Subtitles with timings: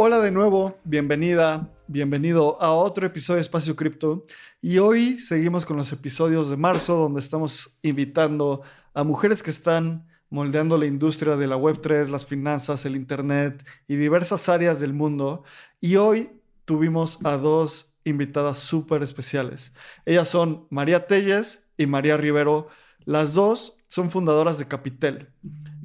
[0.00, 4.26] Hola de nuevo, bienvenida, bienvenido a otro episodio de Espacio Cripto.
[4.62, 8.62] Y hoy seguimos con los episodios de marzo, donde estamos invitando
[8.94, 13.96] a mujeres que están moldeando la industria de la Web3, las finanzas, el Internet y
[13.96, 15.42] diversas áreas del mundo.
[15.80, 16.30] Y hoy
[16.64, 19.74] tuvimos a dos invitadas súper especiales.
[20.06, 22.68] Ellas son María Telles y María Rivero.
[23.04, 25.32] Las dos son fundadoras de Capitel.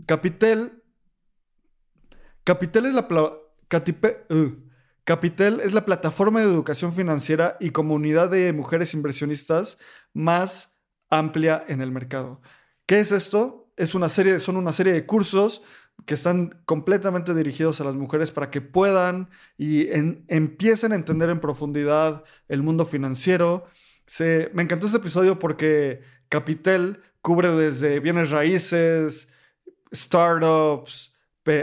[0.05, 0.83] Capitel,
[2.43, 3.07] Capitel es la,
[3.77, 4.53] Uh,
[5.03, 9.79] Capitel es la plataforma de educación financiera y comunidad de mujeres inversionistas
[10.13, 10.79] más
[11.09, 12.41] amplia en el mercado.
[12.85, 13.71] ¿Qué es esto?
[13.75, 15.63] Es una serie, son una serie de cursos
[16.05, 19.87] que están completamente dirigidos a las mujeres para que puedan y
[20.27, 23.65] empiecen a entender en profundidad el mundo financiero.
[24.05, 29.29] Se, me encantó este episodio porque Capitel cubre desde bienes raíces,
[29.93, 31.12] startups,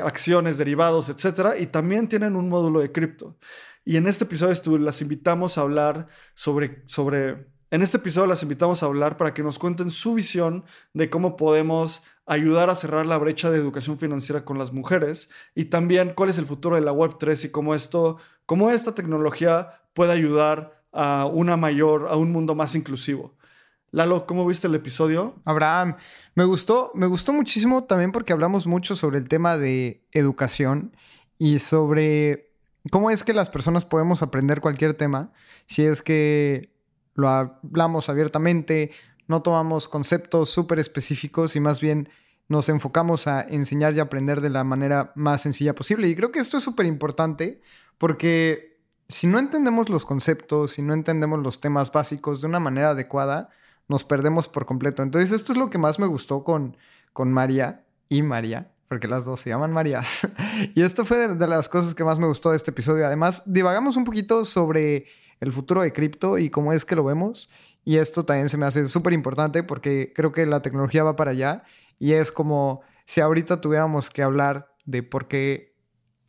[0.03, 3.37] acciones, derivados, etcétera, y también tienen un módulo de cripto.
[3.85, 8.83] Y en este episodio las invitamos a hablar sobre, sobre, en este episodio las invitamos
[8.83, 13.19] a hablar para que nos cuenten su visión de cómo podemos ayudar a cerrar la
[13.19, 16.93] brecha de educación financiera con las mujeres y también cuál es el futuro de la
[16.93, 22.55] Web3 y cómo esto, cómo esta tecnología puede ayudar a una mayor, a un mundo
[22.55, 23.37] más inclusivo.
[23.93, 25.35] Lalo, ¿cómo viste el episodio?
[25.45, 25.97] Abraham,
[26.37, 30.97] me gustó, me gustó muchísimo también porque hablamos mucho sobre el tema de educación
[31.39, 32.53] y sobre
[32.93, 35.33] cómo es que las personas podemos aprender cualquier tema
[35.67, 36.73] si es que
[37.15, 38.93] lo hablamos abiertamente,
[39.27, 42.09] no tomamos conceptos súper específicos y más bien
[42.47, 46.09] nos enfocamos a enseñar y aprender de la manera más sencilla posible.
[46.09, 47.61] Y creo que esto es súper importante
[47.99, 52.91] porque si no entendemos los conceptos, si no entendemos los temas básicos de una manera
[52.91, 53.51] adecuada,
[53.91, 55.03] nos perdemos por completo.
[55.03, 56.77] Entonces, esto es lo que más me gustó con,
[57.13, 60.29] con María y María, porque las dos se llaman Marías.
[60.77, 63.05] y esto fue de, las cosas que más me gustó de este episodio.
[63.05, 65.07] Además, divagamos un poquito sobre
[65.41, 67.51] el futuro de cripto y cómo es que lo vemos.
[67.85, 71.33] Y esto también se me hace súper importante porque creo que la tecnología va para
[71.33, 71.65] allá
[71.99, 75.75] y es como si ahorita tuviéramos que hablar de por qué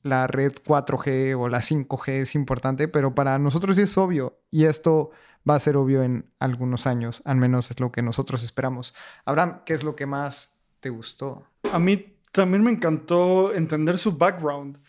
[0.01, 4.65] la red 4G o la 5G es importante, pero para nosotros sí es obvio y
[4.65, 5.11] esto
[5.49, 8.93] va a ser obvio en algunos años, al menos es lo que nosotros esperamos.
[9.25, 11.43] Abraham, ¿qué es lo que más te gustó?
[11.71, 14.79] A mí también me encantó entender su background.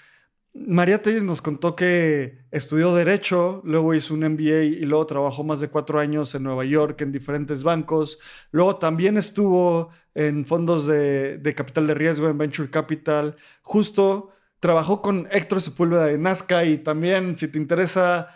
[0.54, 5.60] María Telles nos contó que estudió Derecho, luego hizo un MBA y luego trabajó más
[5.60, 8.18] de cuatro años en Nueva York en diferentes bancos.
[8.50, 13.36] Luego también estuvo en fondos de, de capital de riesgo, en Venture Capital.
[13.62, 18.28] Justo trabajó con Héctor Sepúlveda de Nazca y también, si te interesa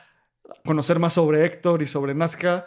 [0.64, 2.66] conocer más sobre Héctor y sobre Nazca,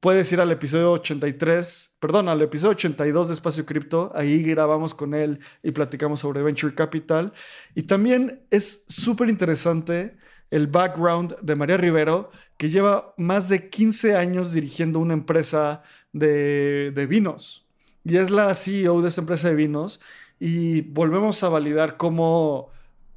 [0.00, 4.10] puedes ir al episodio 83, perdón, al episodio 82 de Espacio Cripto.
[4.14, 7.32] Ahí grabamos con él y platicamos sobre Venture Capital.
[7.74, 10.16] Y también es súper interesante
[10.50, 15.82] el background de María Rivero, que lleva más de 15 años dirigiendo una empresa
[16.12, 17.68] de, vinos.
[18.02, 20.00] Y es la CEO de esta empresa de vinos.
[20.38, 22.70] Y volvemos a validar cómo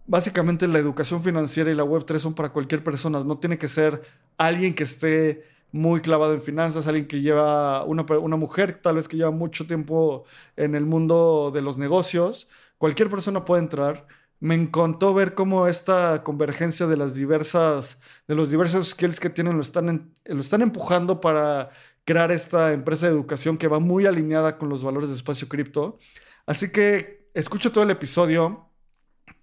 [0.05, 3.19] básicamente la educación financiera y la Web3 son para cualquier persona.
[3.21, 4.01] No tiene que ser
[4.37, 9.07] alguien que esté muy clavado en finanzas, alguien que lleva, una, una mujer tal vez
[9.07, 12.47] que lleva mucho tiempo en el mundo de los negocios,
[12.77, 14.07] cualquier persona puede entrar.
[14.39, 19.55] Me encantó ver cómo esta convergencia de las diversas, de los diversos skills que tienen
[19.55, 21.69] lo están, lo están empujando para
[22.05, 25.97] crear esta empresa de educación que va muy alineada con los valores de espacio cripto.
[26.45, 28.69] Así que escucha todo el episodio.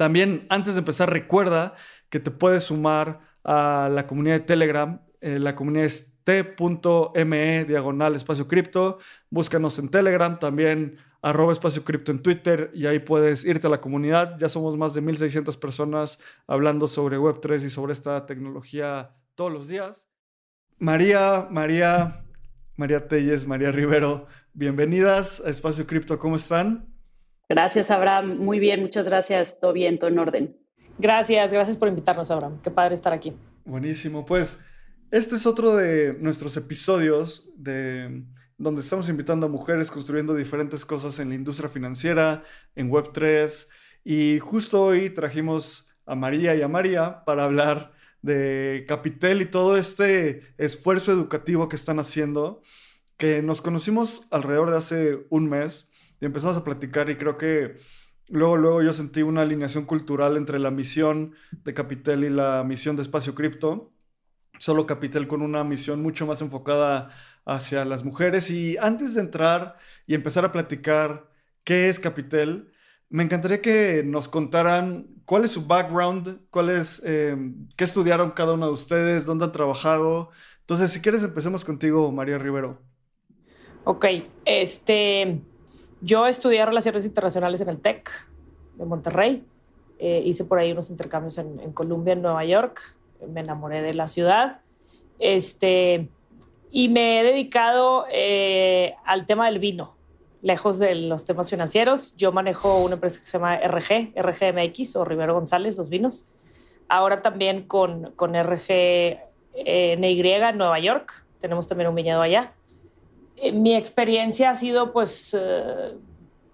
[0.01, 1.75] También antes de empezar recuerda
[2.09, 4.99] que te puedes sumar a la comunidad de Telegram.
[5.21, 8.99] Eh, la comunidad es t.me diagonal espacio cripto.
[9.29, 13.83] Búscanos en Telegram, también arroba espacio cripto en Twitter y ahí puedes irte a la
[13.83, 14.39] comunidad.
[14.39, 19.69] Ya somos más de 1600 personas hablando sobre Web3 y sobre esta tecnología todos los
[19.69, 20.09] días.
[20.79, 22.25] María, María,
[22.75, 26.90] María Telles, María Rivero, bienvenidas a Espacio Cripto, ¿cómo están?
[27.51, 28.39] Gracias, Abraham.
[28.39, 29.59] Muy bien, muchas gracias.
[29.59, 30.57] Todo bien, todo en orden.
[30.99, 32.61] Gracias, gracias por invitarnos, Abraham.
[32.63, 33.33] Qué padre estar aquí.
[33.65, 34.25] Buenísimo.
[34.25, 34.65] Pues
[35.11, 38.23] este es otro de nuestros episodios de
[38.57, 42.45] donde estamos invitando a mujeres construyendo diferentes cosas en la industria financiera,
[42.77, 43.67] en Web3.
[44.05, 47.91] Y justo hoy trajimos a María y a María para hablar
[48.23, 52.63] de Capitel y todo este esfuerzo educativo que están haciendo,
[53.17, 55.90] que nos conocimos alrededor de hace un mes
[56.21, 57.79] y empezamos a platicar y creo que
[58.31, 61.35] Luego, luego yo sentí una alineación cultural entre la misión
[61.65, 63.93] de Capitel y la misión de Espacio Cripto.
[64.57, 67.11] Solo Capitel con una misión mucho más enfocada
[67.45, 68.49] hacia las mujeres.
[68.51, 71.29] Y antes de entrar y empezar a platicar
[71.65, 72.73] qué es Capitel,
[73.09, 77.37] me encantaría que nos contaran cuál es su background, cuál es, eh,
[77.77, 80.31] qué estudiaron cada uno de ustedes, dónde han trabajado.
[80.61, 82.81] Entonces, si quieres, empecemos contigo, María Rivero.
[83.83, 84.07] Ok,
[84.45, 85.41] este,
[86.01, 88.11] yo estudié Relaciones Internacionales en el TEC
[88.77, 89.45] de Monterrey.
[89.99, 92.81] Eh, hice por ahí unos intercambios en, en, Colombia, en Nueva York.
[93.29, 94.61] Me enamoré de la ciudad.
[95.19, 96.09] Este,
[96.71, 99.97] y me he dedicado eh, al tema del vino,
[100.41, 102.17] lejos de los temas financieros.
[102.17, 106.27] Yo manejo una empresa que se llama RG, RGMX o Rivero González, los vinos.
[106.89, 109.19] Ahora también con, con RG
[109.55, 111.27] NY en Nueva York.
[111.41, 112.55] Tenemos también un viñedo allá.
[113.41, 115.95] Eh, mi experiencia ha sido pues eh,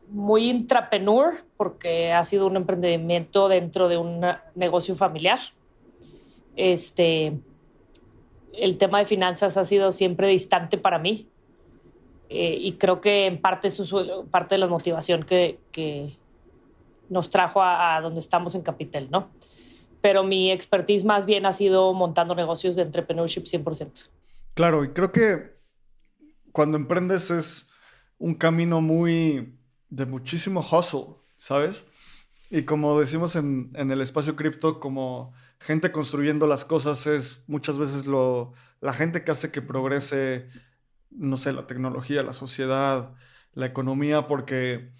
[0.08, 4.24] muy intrapreneur porque ha sido un emprendimiento dentro de un
[4.54, 5.40] negocio familiar.
[6.54, 7.36] Este,
[8.52, 11.28] el tema de finanzas ha sido siempre distante para mí
[12.28, 13.94] eh, y creo que en parte es
[14.30, 16.16] parte de la motivación que, que
[17.08, 19.30] nos trajo a, a, donde estamos en Capital, ¿no?
[20.00, 24.08] Pero mi expertise más bien ha sido montando negocios de entrepreneurship 100%.
[24.54, 25.55] Claro, y creo que
[26.56, 27.70] cuando emprendes es
[28.16, 29.58] un camino muy
[29.90, 31.84] de muchísimo hustle, ¿sabes?
[32.48, 37.76] Y como decimos en, en el espacio cripto, como gente construyendo las cosas es muchas
[37.76, 40.48] veces lo, la gente que hace que progrese,
[41.10, 43.12] no sé, la tecnología, la sociedad,
[43.52, 44.94] la economía, porque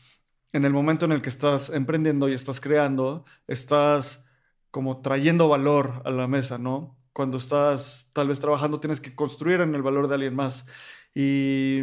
[0.53, 4.27] en el momento en el que estás emprendiendo y estás creando, estás
[4.71, 6.99] como trayendo valor a la mesa, ¿no?
[7.15, 10.67] Cuando estás tal vez trabajando tienes que construir en el valor de alguien más.
[11.19, 11.81] Y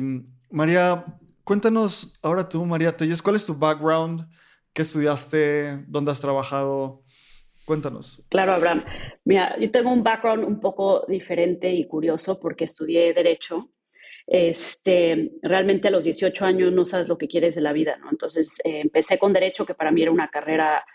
[0.51, 1.05] María,
[1.43, 4.27] cuéntanos ahora tú, María Telles, ¿cuál es tu background?
[4.71, 5.85] ¿Qué estudiaste?
[5.87, 7.01] ¿Dónde has trabajado?
[7.65, 8.23] Cuéntanos.
[8.29, 8.85] Claro, Abraham.
[9.25, 13.71] Mira, yo tengo un background un poco diferente y curioso porque estudié Derecho.
[14.27, 18.11] Este, realmente a los 18 años no sabes lo que quieres de la vida, ¿no?
[18.11, 20.85] Entonces eh, empecé con Derecho, que para mí era una carrera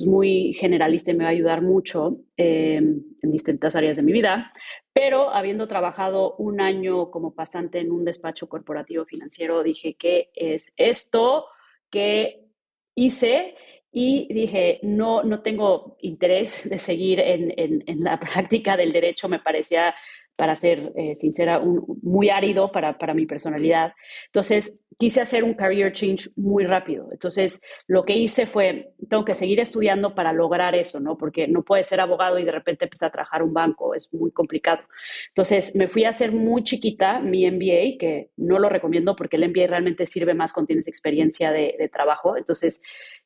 [0.00, 4.52] muy generalista y me va a ayudar mucho eh, en distintas áreas de mi vida.
[4.92, 10.72] Pero habiendo trabajado un año como pasante en un despacho corporativo financiero, dije, ¿qué es
[10.76, 11.46] esto
[11.90, 12.46] que
[12.94, 13.54] hice?
[13.92, 19.40] Y dije, no, no tengo interés de seguir en, en la práctica del derecho, me
[19.40, 19.94] parecía
[20.40, 21.60] para ser eh, sincera,
[22.00, 23.92] muy árido para, para, mi personalidad.
[24.24, 27.08] Entonces, quise hacer un career change muy rápido.
[27.12, 31.18] Entonces, lo que hice fue, tengo que seguir estudiando para lograr eso, ¿no?
[31.18, 34.30] Porque no puedes ser abogado y de repente empezar a trabajar un banco, es muy
[34.30, 34.80] complicado.
[35.28, 39.46] Entonces, me fui a hacer muy chiquita mi MBA, que no lo recomiendo porque el
[39.46, 42.38] MBA realmente sirve más cuando tienes experiencia de, trabajo.
[42.38, 42.80] Entonces,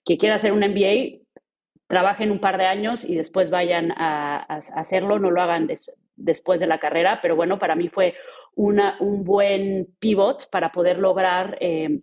[0.05, 1.21] quien quiera hacer un MBA,
[1.87, 5.69] trabajen un par de años y después vayan a, a hacerlo, no lo hagan
[6.17, 8.15] después de la carrera, pero bueno, para mí fue
[8.55, 12.01] una, un buen pivot para poder lograr eh,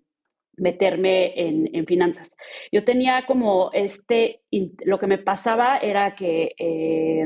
[0.58, 2.36] meterme en, finanzas.
[2.72, 4.42] Yo tenía como este,
[4.86, 7.26] lo que me pasaba era que eh,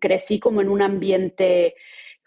[0.00, 1.74] crecí como en un ambiente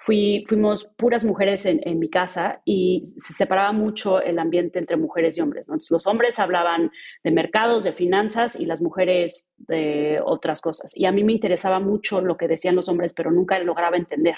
[0.08, 4.96] fui, fuimos puras mujeres en, en, mi casa y se separaba mucho el ambiente entre
[4.96, 5.68] mujeres y hombres.
[5.68, 6.92] Entonces, los hombres hablaban
[7.26, 10.94] de mercados, de finanzas y las mujeres de otras cosas.
[10.96, 14.38] Y a mí me interesaba mucho lo que decían los hombres, pero nunca lograba entender.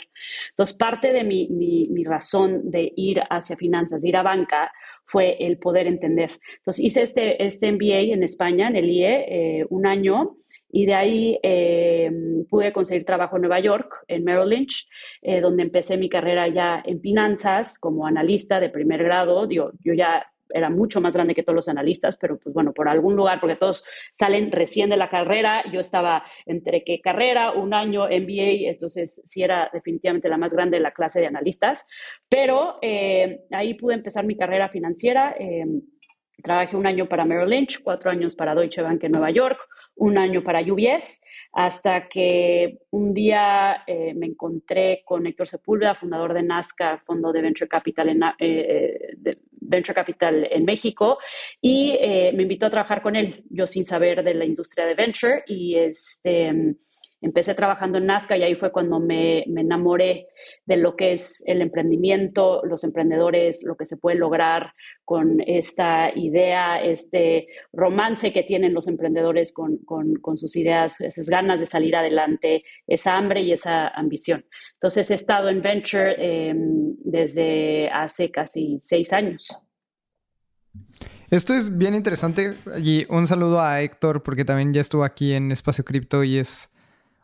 [0.49, 4.71] Entonces, parte de mi, mi, mi razón de ir hacia finanzas, de ir a banca,
[5.05, 6.31] fue el poder entender.
[6.57, 10.35] Entonces, hice este, este MBA en España, en el IE, eh, un año
[10.71, 12.11] y de ahí eh,
[12.49, 14.87] pude conseguir trabajo en Nueva York, en Merrill Lynch,
[15.21, 19.49] eh, donde empecé mi carrera ya en finanzas como analista de primer grado.
[19.49, 23.15] yo ya era mucho más grande que todos los analistas, pero pues bueno, por algún
[23.15, 23.83] lugar, porque todos
[24.13, 29.43] salen recién de la carrera, yo estaba entre qué carrera, un año MBA, entonces sí
[29.43, 31.85] era definitivamente la más grande de la clase de analistas,
[32.27, 35.35] pero eh, ahí pude empezar mi carrera financiera.
[36.43, 39.59] Trabajé un año para Merrill Lynch, cuatro años para Deutsche Bank en Nueva York,
[39.95, 46.33] un año para UBS, hasta que un día eh, me encontré con Héctor Sepúlveda, fundador
[46.33, 49.15] de Nazca, Fondo de Venture Capital en, eh,
[49.51, 51.17] Venture Capital en México,
[51.61, 54.95] y eh, me invitó a trabajar con él, yo sin saber de la industria de
[54.95, 56.75] venture, y este
[57.21, 60.27] empecé trabajando en Nazca y ahí fue cuando me, enamoré
[60.65, 64.73] de lo que es el emprendimiento, los emprendedores, lo que se puede lograr
[65.03, 69.79] con esta idea, este romance que tienen los emprendedores con,
[70.35, 74.45] sus ideas, esas ganas de salir adelante, esa hambre y esa ambición.
[74.73, 79.55] Entonces he estado en Venture em, desde hace casi seis años.
[81.29, 85.51] Esto es bien interesante y un saludo a Héctor porque también ya estuvo aquí en
[85.51, 86.69] Espacio Cripto y es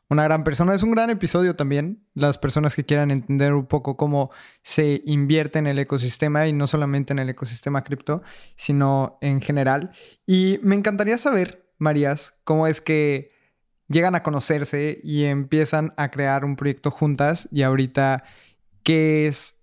[0.09, 0.73] una gran persona.
[0.73, 2.05] Es un gran episodio también.
[2.13, 4.31] Las personas que quieran entender un poco cómo
[4.61, 8.21] se invierte en el ecosistema y no solamente en el ecosistema cripto,
[8.55, 9.91] sino en general.
[10.25, 13.29] Y me encantaría saber, Marías, cómo es que
[13.87, 18.23] llegan a conocerse y empiezan a crear un proyecto juntas y ahorita
[18.83, 19.55] qué es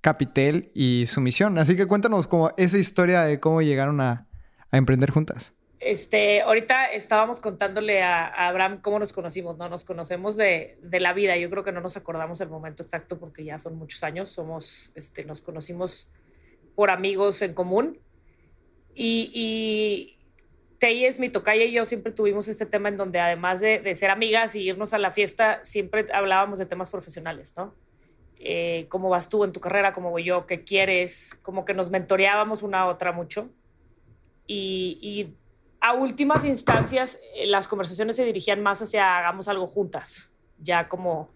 [0.00, 1.58] Capitel y su misión.
[1.58, 4.28] Así que cuéntanos como esa historia de cómo llegaron a,
[4.70, 5.52] a emprender juntas.
[5.88, 9.70] Este, ahorita estábamos contándole a, Abraham cómo nos conocimos, ¿no?
[9.70, 11.34] Nos conocemos de, de, la vida.
[11.38, 14.28] Yo creo que no nos acordamos el momento exacto porque ya son muchos años.
[14.28, 16.10] Somos, este, nos conocimos
[16.74, 17.98] por amigos en común.
[18.94, 20.18] Y, y
[20.76, 24.10] Teyes, mi tocaya y yo siempre tuvimos este tema en donde además de, de, ser
[24.10, 27.74] amigas y irnos a la fiesta, siempre hablábamos de temas profesionales, ¿no?
[28.36, 29.94] Eh, ¿Cómo vas tú en tu carrera?
[29.94, 30.46] ¿Cómo voy yo?
[30.46, 31.34] ¿Qué quieres?
[31.40, 33.48] Como que nos mentoreábamos una a otra mucho.
[34.46, 35.34] Y
[35.80, 41.30] a últimas instancias, eh, las conversaciones se dirigían más hacia hagamos algo juntas, ya como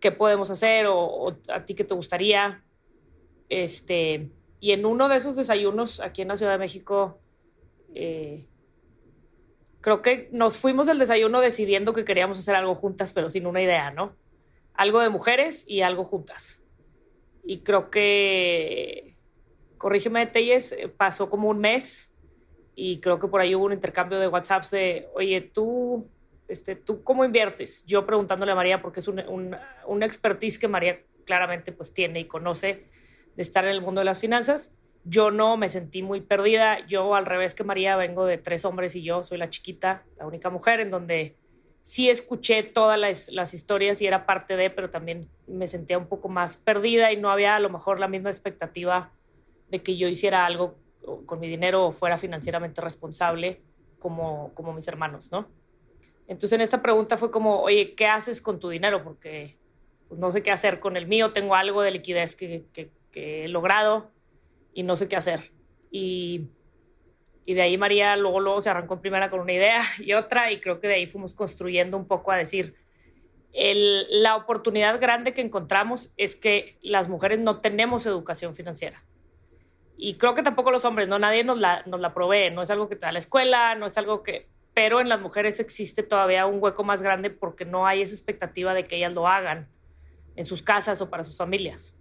[0.00, 2.64] qué podemos hacer o, a ti qué te gustaría.
[3.48, 4.30] Este,
[4.60, 7.20] y en uno de esos desayunos aquí en la Ciudad de México,
[7.94, 8.46] eh,
[9.80, 13.60] creo que nos fuimos del desayuno decidiendo que queríamos hacer algo juntas, pero sin una
[13.60, 14.16] idea, ¿no?
[14.74, 16.62] Algo de mujeres y algo juntas.
[17.44, 19.16] Y creo que,
[19.76, 22.11] corrígeme, Telles, eh, pasó como un mes
[22.74, 26.08] y creo que por ahí hubo un intercambio de WhatsApps de, oye, tú,
[26.48, 27.84] este, ¿tú cómo inviertes?
[27.86, 29.22] Yo preguntándole a María, porque es un,
[29.86, 32.86] un, expertise que María claramente pues tiene y conoce
[33.36, 34.74] de estar en el mundo de las finanzas.
[35.04, 36.86] Yo no me sentí muy perdida.
[36.86, 40.26] Yo, al revés que María, vengo de tres hombres y yo soy la chiquita, la
[40.26, 41.36] única mujer, en donde
[41.80, 46.06] sí escuché todas las, las, historias y era parte de, pero también me sentía un
[46.06, 49.10] poco más perdida y no había a lo mejor la misma expectativa
[49.68, 50.76] de que yo hiciera algo
[51.26, 53.60] con mi dinero fuera financieramente responsable
[53.98, 55.48] como, como mis hermanos, ¿no?
[56.26, 59.02] Entonces en esta pregunta fue como, oye, ¿qué haces con tu dinero?
[59.02, 59.58] Porque
[60.08, 62.90] pues, no sé qué hacer con el mío, tengo algo de liquidez que, que,
[63.44, 64.10] he logrado
[64.72, 65.52] y no sé qué hacer.
[65.90, 66.48] Y,
[67.44, 70.50] y, de ahí María luego, luego se arrancó en primera con una idea y otra
[70.50, 72.74] y creo que de ahí fuimos construyendo un poco a decir,
[73.52, 79.04] el, la oportunidad grande que encontramos es que las mujeres no tenemos educación financiera
[80.04, 82.70] y creo que tampoco los hombres, no nadie nos la, nos la provee, no es
[82.70, 86.02] algo que te da la escuela, no es algo que, pero en las mujeres existe
[86.02, 89.68] todavía un hueco más grande porque no hay esa expectativa de que ellas lo hagan
[90.34, 91.96] en sus casas o para sus familias.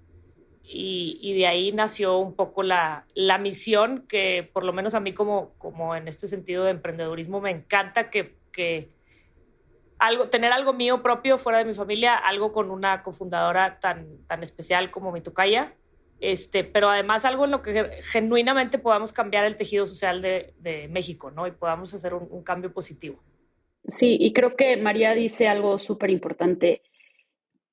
[0.64, 5.00] Y, y de ahí nació un poco la, la, misión que por lo menos a
[5.00, 8.90] mí como, como en este sentido de emprendedurismo me encanta que, que
[10.00, 14.42] algo, tener algo mío propio fuera de mi familia, algo con una cofundadora tan, tan
[14.42, 15.76] especial como mi tocaya
[16.22, 20.88] este, pero además algo en lo que genuinamente podamos cambiar el tejido social de, de
[20.88, 21.48] México, ¿no?
[21.48, 23.22] Y podamos hacer un, un, cambio positivo.
[23.88, 26.84] Sí, y creo que María dice algo súper importante.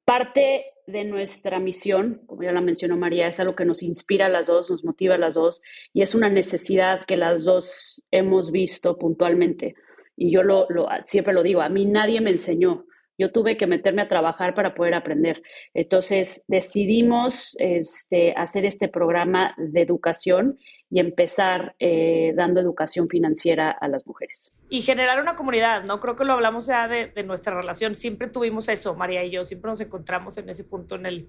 [0.04, 4.30] Parte de nuestra misión, como ya la mencionó María, es algo que nos inspira a
[4.30, 5.60] las dos, nos motiva a las dos,
[5.92, 9.74] y es una necesidad que las dos hemos visto puntualmente.
[10.16, 12.86] Y yo lo, lo, siempre lo digo, a mí nadie me enseñó
[13.18, 15.42] yo tuve que meterme a trabajar para poder aprender.
[15.74, 20.58] Entonces decidimos este, hacer este programa de educación
[20.90, 24.50] y empezar eh, dando educación financiera a las mujeres.
[24.70, 25.98] Y generar una comunidad, ¿no?
[26.00, 27.94] Creo que lo hablamos ya de, nuestra relación.
[27.94, 31.28] Siempre tuvimos eso, María y yo, siempre nos encontramos en ese punto en el,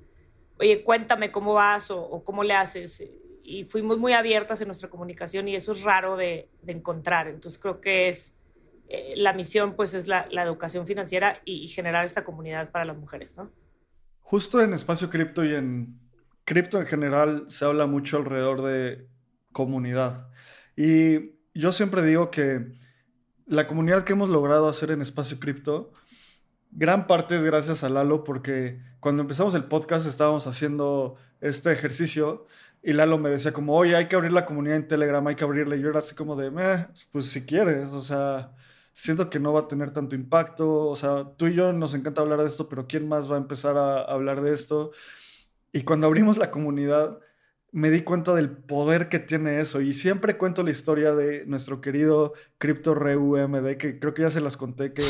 [0.59, 3.03] oye, cuéntame cómo vas o, cómo le haces.
[3.43, 7.27] Y fuimos muy abiertas en nuestra comunicación y eso es raro de, encontrar.
[7.27, 8.37] Entonces creo que es,
[8.89, 12.97] eh, la misión pues es la, educación financiera y, y generar esta comunidad para las
[12.97, 13.51] mujeres, ¿no?
[14.19, 15.99] Justo en Espacio Cripto y en
[16.43, 19.07] cripto en general se habla mucho alrededor de
[19.51, 20.29] comunidad.
[20.75, 22.71] Y yo siempre digo que
[23.45, 25.91] la comunidad que hemos logrado hacer en Espacio Cripto,
[26.71, 32.47] gran parte es gracias a Lalo, porque cuando empezamos el podcast estábamos haciendo este ejercicio
[32.81, 35.43] y Lalo me decía como, oye, hay que abrir la comunidad en Telegram, hay que
[35.43, 35.75] abrirla.
[35.75, 36.51] Y yo era así como de,
[37.11, 38.53] pues si quieres, o sea,
[38.99, 40.87] siento que no va a tener tanto impacto.
[40.89, 43.39] O sea, tú y yo nos encanta hablar de esto, pero ¿quién más va a
[43.39, 44.91] empezar a hablar de esto?
[45.71, 47.19] Y cuando abrimos la comunidad,
[47.71, 49.79] me di cuenta del poder que tiene eso.
[49.79, 54.41] Y siempre cuento la historia de nuestro querido Crypto RUMD, que creo que ya se
[54.41, 55.03] las conté, que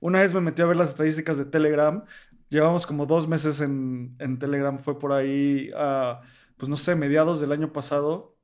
[0.00, 2.04] una vez me metí a ver las estadísticas de Telegram.
[2.48, 6.22] Llevamos como dos meses en, Telegram, fue por ahí, a,
[6.56, 8.36] pues no sé, mediados del año pasado.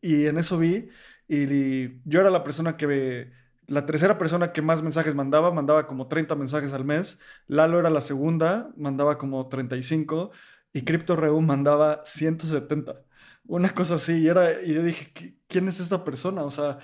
[0.00, 0.88] Y en eso vi,
[1.28, 3.38] y, yo era la persona que...
[3.70, 7.20] La tercera persona que más mensajes mandaba, mandaba como 30 mensajes al mes.
[7.46, 10.32] Lalo era la segunda, mandaba como 35
[10.72, 13.00] y Crypto Reum mandaba 170.
[13.46, 16.42] Una cosa así, y, era, y yo dije, ¿quién es esta persona?
[16.42, 16.78] O sea,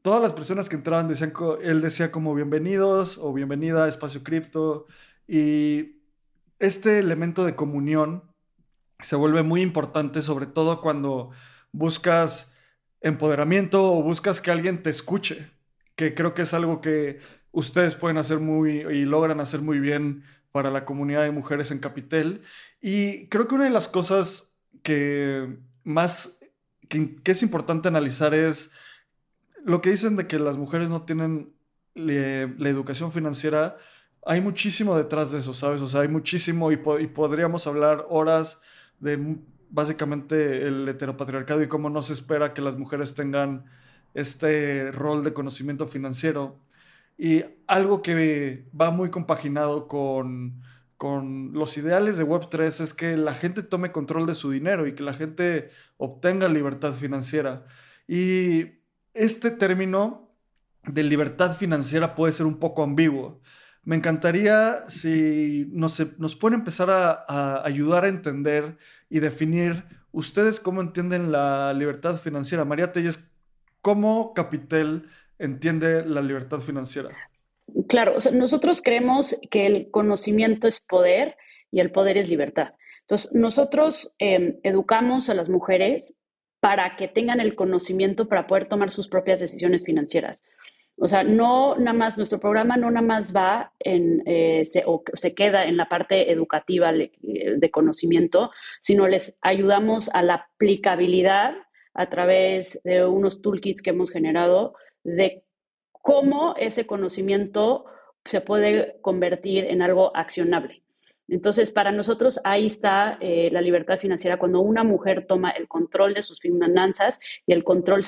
[0.00, 4.86] todas las personas que entraban decían, él decía como bienvenidos o bienvenida a Espacio Cripto,
[5.26, 6.02] y
[6.60, 8.22] este elemento de comunión
[9.00, 11.30] se vuelve muy importante, sobre todo cuando
[11.72, 12.54] buscas
[13.00, 15.57] empoderamiento o buscas que alguien te escuche,
[15.98, 17.18] que creo que es algo que
[17.50, 21.80] ustedes pueden hacer muy y logran hacer muy bien para la comunidad de mujeres en
[21.80, 22.42] Capitel.
[22.80, 26.38] Y creo que una de las cosas que más,
[26.88, 28.70] que, es importante analizar es
[29.64, 31.52] lo que dicen de que las mujeres no tienen
[31.94, 33.76] la educación financiera.
[34.24, 35.80] Hay muchísimo detrás de eso, ¿sabes?
[35.80, 38.60] O sea, hay muchísimo y, podríamos hablar horas
[39.00, 39.36] de
[39.68, 43.64] básicamente el heteropatriarcado y cómo no se espera que las mujeres tengan
[44.14, 46.58] este rol de conocimiento financiero.
[47.16, 50.62] Y algo que va muy compaginado con,
[50.96, 54.94] con los ideales de Web3 es que la gente tome control de su dinero y
[54.94, 57.66] que la gente obtenga libertad financiera.
[58.06, 58.78] Y
[59.14, 60.34] este término
[60.84, 63.40] de libertad financiera puede ser un poco ambiguo.
[63.84, 68.76] Me encantaría si nos, nos pueden empezar a, a, ayudar a entender
[69.08, 72.64] y definir ustedes cómo entienden la libertad financiera.
[72.64, 73.30] María Telles,
[73.80, 77.10] ¿cómo Capitel entiende la libertad financiera?
[77.88, 81.36] Claro, nosotros creemos que el conocimiento es poder
[81.70, 82.74] y el poder es libertad.
[83.02, 86.18] Entonces, nosotros em, educamos a las mujeres
[86.60, 90.42] para que tengan el conocimiento para poder tomar sus propias decisiones financieras.
[90.96, 95.04] O sea, no nada más, nuestro programa no nada más va en, eh, se, o
[95.14, 101.54] se queda en la parte educativa de conocimiento, sino les ayudamos a la aplicabilidad
[101.98, 105.42] a través de unos toolkits que hemos generado de
[105.90, 107.86] cómo ese conocimiento
[108.24, 110.84] se puede convertir en algo accionable.
[111.26, 116.14] Entonces, para nosotros ahí está eh, la libertad financiera cuando una mujer toma el control
[116.14, 118.04] de sus finanzas y el control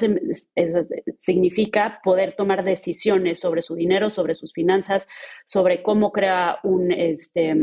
[1.18, 5.08] significa poder tomar decisiones sobre su dinero, sobre sus finanzas,
[5.44, 7.56] sobre cómo crea un, este,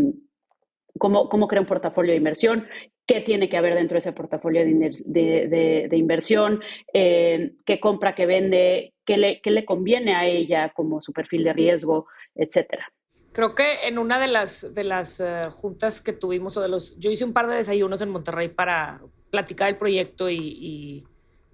[0.97, 2.67] cómo, cómo crea un portafolio de inversión,
[3.05, 6.61] qué tiene que haber dentro de ese portafolio de, inversión,
[6.93, 11.45] eh, qué compra, qué vende, qué le, qué le conviene a ella como su perfil
[11.45, 12.91] de riesgo, etcétera.
[13.31, 16.97] Creo que en una de las, de las eh, juntas que tuvimos, o de los,
[16.97, 21.05] yo hice un par de desayunos en Monterrey para platicar el proyecto y,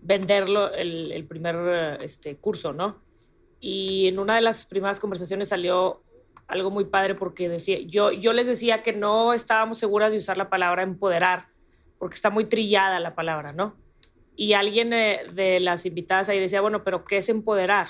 [0.06, 3.02] venderlo el, el primer eh, este, curso, ¿no?
[3.62, 6.04] Y en una de las primeras conversaciones salió
[6.48, 10.38] algo muy padre porque decía, yo, yo les decía que no estábamos seguras de usar
[10.38, 11.48] la palabra empoderar,
[11.98, 13.76] porque está muy trillada la palabra, ¿no?
[14.36, 17.88] Y alguien eh, de las invitadas ahí decía, bueno, pero ¿qué es empoderar?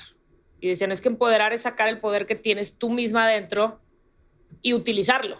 [0.59, 3.79] Y decían, es que empoderar es sacar el poder que tienes tú misma adentro
[4.61, 5.37] y utilizarlo.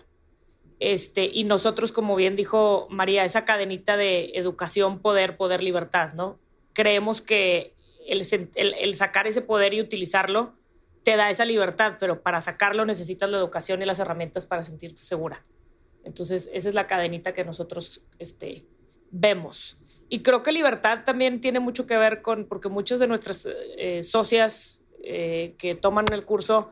[0.80, 6.40] Este, y nosotros, como bien dijo María, esa cadenita de educación, poder, poder, libertad, ¿no?
[6.74, 7.74] Creemos que
[8.06, 10.56] el, el sacar ese poder y utilizarlo
[11.04, 15.02] te da esa libertad, pero para sacarlo necesitas la educación y las herramientas para sentirte
[15.02, 15.46] segura.
[16.04, 18.66] Entonces, esa es la cadenita que nosotros este,
[19.12, 19.78] vemos.
[20.10, 24.04] Y creo que libertad también tiene mucho que ver con, porque muchas de nuestras eh,
[24.04, 26.72] socias eh, que toman el curso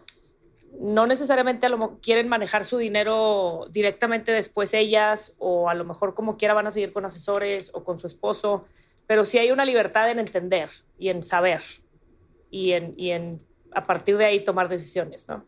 [0.80, 6.14] no necesariamente a lo quieren manejar su dinero directamente después ellas o a lo mejor
[6.14, 8.66] como quiera van a seguir con asesores o con su esposo,
[9.06, 11.62] pero sí hay una libertad en entender y en saber
[12.50, 13.42] y en, y en
[13.74, 15.46] a partir de ahí tomar decisiones, ¿no?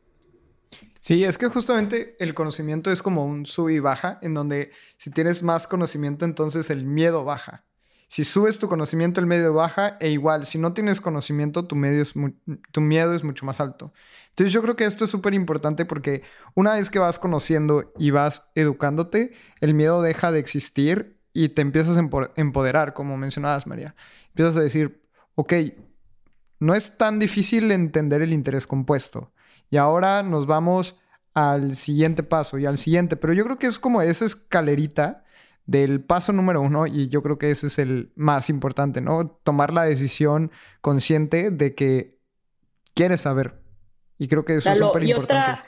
[1.00, 5.10] Sí, es que justamente el conocimiento es como un sub y baja, en donde si
[5.10, 7.66] tienes más conocimiento, entonces el miedo baja.
[8.08, 12.14] Si subes tu conocimiento, el medio baja, e igual, si no tienes conocimiento, tu, es
[12.72, 13.92] tu miedo es mucho más alto.
[14.30, 16.22] Entonces yo creo que esto es súper importante porque
[16.54, 21.64] una vez que vas conociendo y vas educándote, el miedo deja de existir y te
[21.64, 23.96] empiezas a empoderar, como mencionabas, María.
[24.28, 25.02] Empiezas a decir,
[25.36, 25.54] ok,
[26.64, 29.32] no es tan difícil entender el interés compuesto.
[29.70, 30.98] Y ahora nos vamos
[31.34, 35.24] al siguiente paso y al siguiente, pero yo creo que es como esa escalerita
[35.66, 39.28] del paso número uno, y yo creo que ese es el más importante, ¿no?
[39.44, 42.20] Tomar la decisión consciente de que
[42.94, 43.62] quieres saber.
[44.18, 45.52] Y creo que eso es súper importante.
[45.52, 45.66] Otra,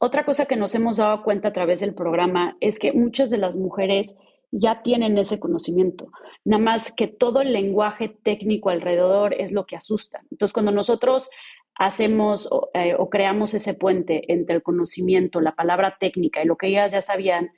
[0.00, 3.38] otra cosa que nos hemos dado cuenta a través del programa es que muchas de
[3.38, 4.14] las mujeres
[4.56, 6.10] ya tienen ese conocimiento,
[6.44, 10.22] nada más que todo el lenguaje técnico alrededor es lo que asusta.
[10.30, 11.28] Entonces, cuando nosotros
[11.74, 16.56] hacemos o, eh, o creamos ese puente entre el conocimiento, la palabra técnica y lo
[16.56, 17.50] que ellas ya sabían,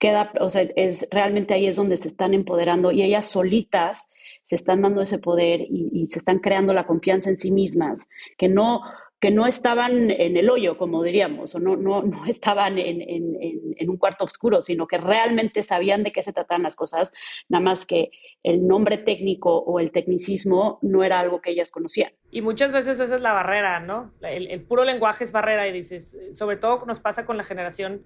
[0.00, 4.10] queda, o sea, es realmente ahí es donde se están empoderando y ellas solitas
[4.44, 8.48] se están dando ese poder y, se están creando la confianza en sí mismas, que
[8.48, 8.82] no,
[9.24, 13.88] que no estaban en el hoyo, como diríamos, o no, no, no estaban en, en,
[13.88, 17.10] un cuarto oscuro, sino que realmente sabían de qué se trataban las cosas,
[17.48, 18.10] nada más que
[18.42, 22.12] el nombre técnico o el tecnicismo no era algo que ellas conocían.
[22.30, 24.12] Y muchas veces esa es la barrera, ¿no?
[24.20, 28.04] El, el puro lenguaje es barrera y dices, sobre todo nos pasa con la generación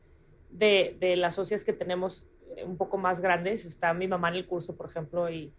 [0.50, 3.64] de, las socias que tenemos eh, un poco más grandes.
[3.64, 5.52] Está mi mamá en el curso, por ejemplo, y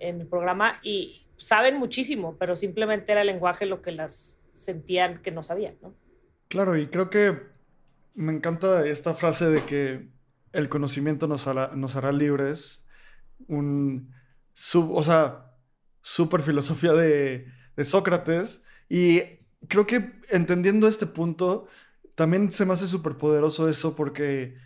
[0.00, 5.20] en el programa, y saben muchísimo, pero simplemente era el lenguaje lo que las sentían
[5.20, 5.94] que no sabían, ¿no?
[6.48, 7.38] Claro, y creo que
[8.14, 10.08] me encanta esta frase de que
[10.52, 12.86] el conocimiento nos hará, libres.
[13.48, 14.14] Un
[14.52, 15.52] sub, o sea,
[16.00, 18.62] súper filosofía de, de Sócrates.
[18.88, 19.20] Y
[19.68, 21.66] creo que entendiendo este punto,
[22.14, 24.56] también se me hace súper poderoso eso porque,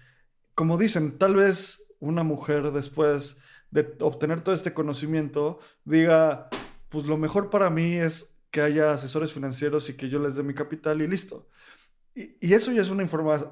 [0.54, 6.48] como dicen, tal vez una mujer después de obtener todo este conocimiento diga,
[6.88, 10.42] pues lo mejor para mí es que haya asesores financieros y que yo les dé
[10.42, 11.48] mi capital y listo.
[12.14, 13.04] Y, eso ya es una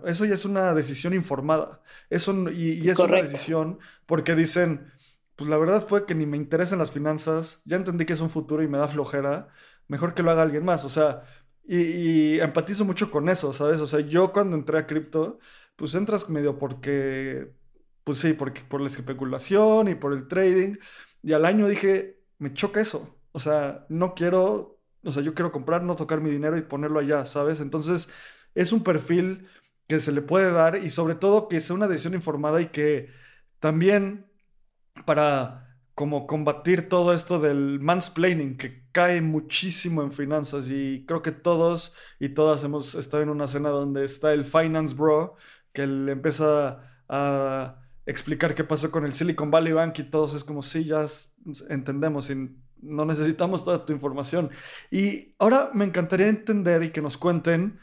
[0.06, 1.82] eso ya es una decisión informada.
[2.10, 4.92] Eso, y, es una decisión porque dicen,
[5.36, 8.30] pues la verdad puede que ni me interesen las finanzas, ya entendí que es un
[8.30, 9.48] futuro y me da flojera,
[9.88, 10.84] mejor que lo haga alguien más.
[10.84, 11.22] O sea,
[11.64, 13.80] y, empatizo mucho con eso, ¿sabes?
[13.80, 15.38] O sea, yo cuando entré a cripto,
[15.76, 17.52] pues entras medio porque,
[18.04, 20.76] pues sí, porque, por la especulación y por el trading.
[21.22, 23.16] Y al año dije, me choca eso.
[23.32, 24.75] O sea, no quiero,
[25.06, 27.60] o sea, yo quiero comprar, no tocar mi dinero y ponerlo allá, ¿sabes?
[27.60, 28.10] Entonces,
[28.54, 29.48] es un perfil
[29.86, 33.10] que se le puede dar y sobre todo que sea una decisión informada y que
[33.60, 34.26] también
[35.04, 41.32] para como combatir todo esto del mansplaining que cae muchísimo en finanzas y creo que
[41.32, 45.36] todos y todas hemos estado en una cena donde está el finance bro
[45.72, 50.44] que le empieza a explicar qué pasó con el Silicon Valley Bank y todos es
[50.44, 51.04] como sí, ya
[51.68, 52.30] entendemos
[52.86, 54.50] no necesitamos toda tu información.
[54.90, 57.78] Y ahora me encantaría entender y que nos cuenten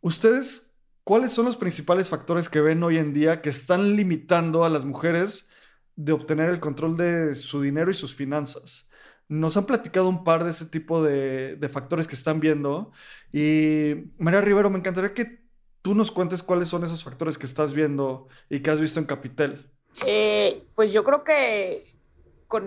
[0.00, 4.70] ustedes cuáles son los principales factores que ven hoy en día que están limitando a
[4.70, 5.48] las mujeres
[5.96, 8.90] de obtener el control de su dinero y sus finanzas.
[9.28, 12.92] Nos han platicado un par de ese tipo de, factores que están viendo.
[13.32, 15.42] Y María Rivero, me encantaría que
[15.80, 19.06] tú nos cuentes cuáles son esos factores que estás viendo y que has visto en
[19.06, 19.70] Capitel.
[20.06, 21.91] Eh, pues yo creo que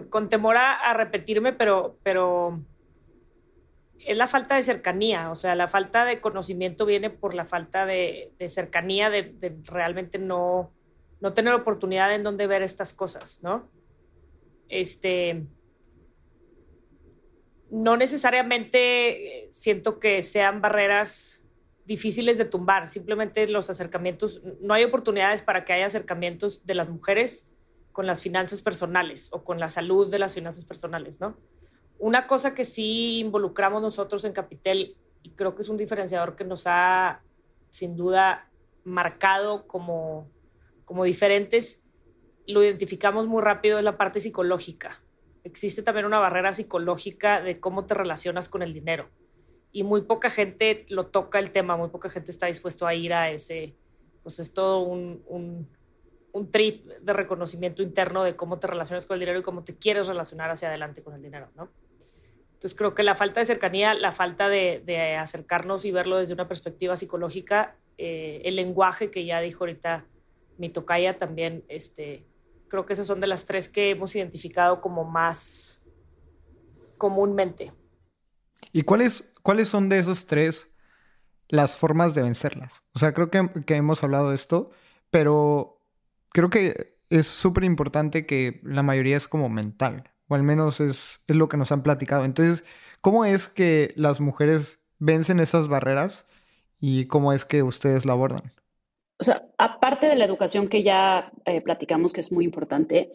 [0.10, 2.60] con, temor a, repetirme, pero, pero
[4.00, 7.86] es la falta de cercanía, o sea, la falta de conocimiento viene por la falta
[7.86, 10.74] de, cercanía, de, realmente no,
[11.22, 13.70] no tener oportunidad en donde ver estas cosas, ¿no?
[14.70, 15.46] Este,
[17.70, 21.46] no necesariamente eh, siento que sean barreras
[21.86, 26.90] difíciles de tumbar, simplemente los acercamientos, no hay oportunidades para que haya acercamientos de las
[26.90, 27.48] mujeres
[27.96, 31.38] con las finanzas personales o con la salud de las finanzas personales, ¿no?
[31.98, 36.44] Una cosa que sí involucramos nosotros en Capitel, y creo que es un diferenciador que
[36.44, 37.22] nos ha
[37.70, 38.52] sin duda
[38.84, 40.30] marcado como
[40.84, 41.84] como diferentes,
[42.48, 45.02] lo identificamos muy rápido en la parte psicológica.
[45.44, 49.10] Existe también una barrera psicológica de cómo te relacionas con el dinero.
[49.72, 53.14] Y muy poca gente lo toca el tema, muy poca gente está dispuesto a ir
[53.14, 53.76] a ese,
[54.22, 55.68] pues es todo un, un,
[56.36, 59.78] un trip de reconocimiento interno de cómo te relacionas con el dinero y cómo te
[59.78, 61.70] quieres relacionar hacia adelante con el dinero, ¿no?
[62.56, 66.46] Entonces creo que la falta de cercanía, la falta de, acercarnos y verlo desde una
[66.50, 70.08] perspectiva psicológica, eh, el lenguaje que ya dijo ahorita
[70.58, 72.26] mi tocaya también, este,
[72.68, 75.86] creo que esas son de las tres que hemos identificado como más
[76.98, 77.72] comúnmente.
[78.74, 80.76] ¿Y cuáles, cuáles son de esas tres
[81.48, 82.84] las formas de vencerlas?
[82.94, 84.72] O sea, creo que, que hemos hablado de esto,
[85.12, 85.75] pero
[86.36, 91.24] creo que es súper importante que la mayoría es como mental o al menos es,
[91.30, 92.26] lo que nos han platicado.
[92.26, 92.66] Entonces,
[93.00, 96.28] ¿cómo es que las mujeres vencen esas barreras
[96.80, 98.52] y cómo es que ustedes la abordan?
[99.18, 103.14] O sea, aparte de la educación que ya eh, platicamos, que es muy importante,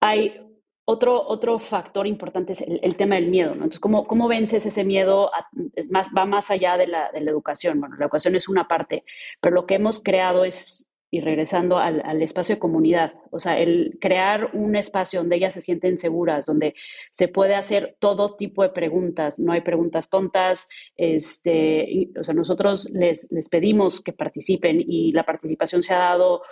[0.00, 0.40] hay
[0.86, 3.52] otro, otro factor importante, es el, tema del miedo.
[3.52, 5.30] Entonces, ¿cómo, cómo vences ese miedo?
[5.74, 7.78] es más, va más allá de la, de la educación.
[7.78, 9.04] Bueno, la educación es una parte,
[9.40, 13.96] pero lo que hemos creado es y regresando al, espacio de comunidad, o sea, el
[14.00, 16.74] crear un espacio donde ellas se sienten seguras, donde
[17.12, 22.88] se puede hacer todo tipo de preguntas, no hay preguntas tontas, este, o sea, nosotros
[22.92, 26.42] les, les pedimos que participen y la participación se ha dado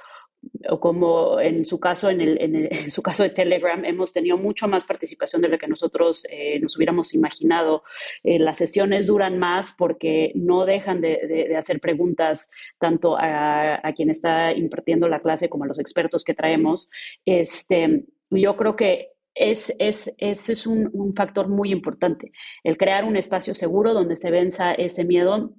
[0.68, 4.68] o como en su caso, en, el, en, su caso de Telegram, hemos tenido mucho
[4.68, 7.83] más participación de lo que nosotros eh, nos hubiéramos imaginado.
[8.22, 14.52] Eh, las sesiones duran más porque no dejan de, hacer preguntas tanto a, quien está
[14.52, 16.88] impartiendo la clase como a los expertos que traemos.
[17.24, 22.30] Este, yo creo que es, es, ese es un, un factor muy importante,
[22.62, 25.54] el crear un espacio seguro donde se venza ese miedo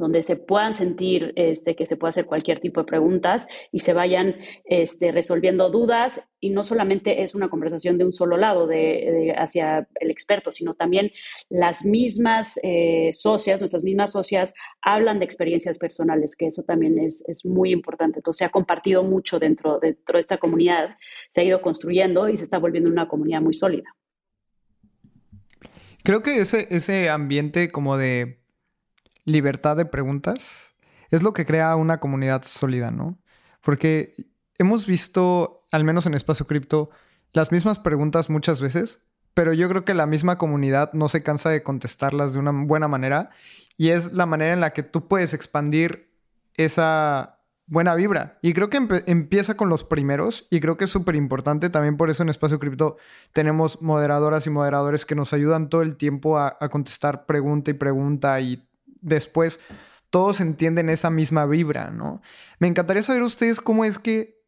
[0.00, 3.92] donde se puedan sentir este, que se puede hacer cualquier tipo de preguntas y se
[3.92, 4.34] vayan
[4.64, 9.86] este, resolviendo dudas y no solamente es una conversación de un solo lado de, hacia
[10.00, 11.12] el experto, sino también
[11.50, 17.22] las mismas eh, socias, nuestras mismas socias hablan de experiencias personales, que eso también es,
[17.28, 18.20] es, muy importante.
[18.20, 20.96] Entonces se ha compartido mucho dentro, dentro de esta comunidad,
[21.30, 23.94] se ha ido construyendo y se está volviendo una comunidad muy sólida.
[26.02, 28.39] Creo que ese, ese ambiente como de
[29.24, 30.74] libertad de preguntas
[31.10, 33.18] es lo que crea una comunidad sólida, ¿no?
[33.62, 34.14] Porque
[34.58, 36.90] hemos visto, al menos en Espacio Cripto,
[37.32, 41.50] las mismas preguntas muchas veces, pero yo creo que la misma comunidad no se cansa
[41.50, 43.30] de contestarlas de una buena manera
[43.76, 46.12] y es la manera en la que tú puedes expandir
[46.54, 48.38] esa buena vibra.
[48.42, 51.70] Y creo que empieza con los primeros y creo que es súper importante.
[51.70, 52.96] También por eso en Espacio Cripto
[53.32, 57.74] tenemos moderadoras y moderadores que nos ayudan todo el tiempo a, a contestar pregunta y
[57.74, 58.68] pregunta y
[59.00, 59.60] después
[60.10, 62.20] todos entienden esa misma vibra, ¿no?
[62.58, 64.40] Me encantaría saber ustedes cómo es que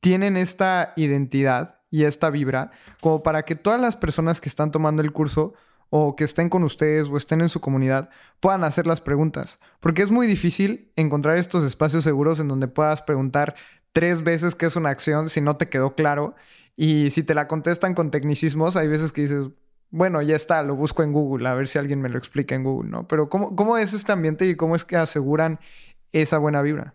[0.00, 5.02] tienen esta identidad y esta vibra como para que todas las personas que están tomando
[5.02, 5.54] el curso
[5.90, 8.08] o que estén con ustedes o estén en su comunidad
[8.40, 9.58] puedan hacer las preguntas.
[9.78, 13.54] Porque es muy difícil encontrar estos espacios seguros en donde puedas preguntar
[13.92, 16.34] tres veces qué es una acción si no te quedó claro.
[16.76, 19.50] Y si te la contestan con tecnicismos, hay veces que dices,
[19.92, 22.64] bueno, ya está, lo busco en Google, a ver si alguien me lo explica en
[22.64, 23.06] Google, ¿no?
[23.06, 25.60] Pero ¿cómo, cómo es este ambiente y cómo es que aseguran
[26.10, 26.94] esa buena vibra?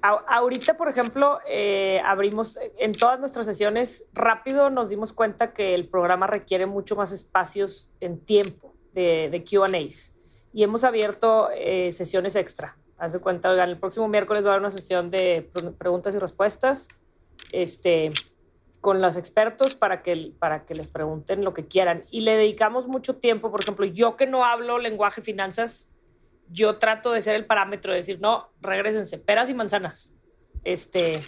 [0.00, 5.88] ahorita, por ejemplo, eh, abrimos en todas nuestras sesiones, rápido nos dimos cuenta que el
[5.88, 10.14] programa requiere mucho más espacios en tiempo de, de QAs.
[10.52, 12.78] Y hemos abierto eh, sesiones extra.
[12.96, 16.18] Haz de cuenta, oigan, el próximo miércoles va a haber una sesión de preguntas y
[16.18, 16.86] respuestas.
[17.50, 18.12] Este,
[18.80, 22.04] con los expertos para que, para que les pregunten lo que quieran.
[22.10, 25.90] Y le dedicamos mucho tiempo, por ejemplo, yo que no hablo lenguaje finanzas,
[26.48, 30.14] yo trato de ser el parámetro, de decir, no, regresense, peras y manzanas.
[30.64, 31.20] Este,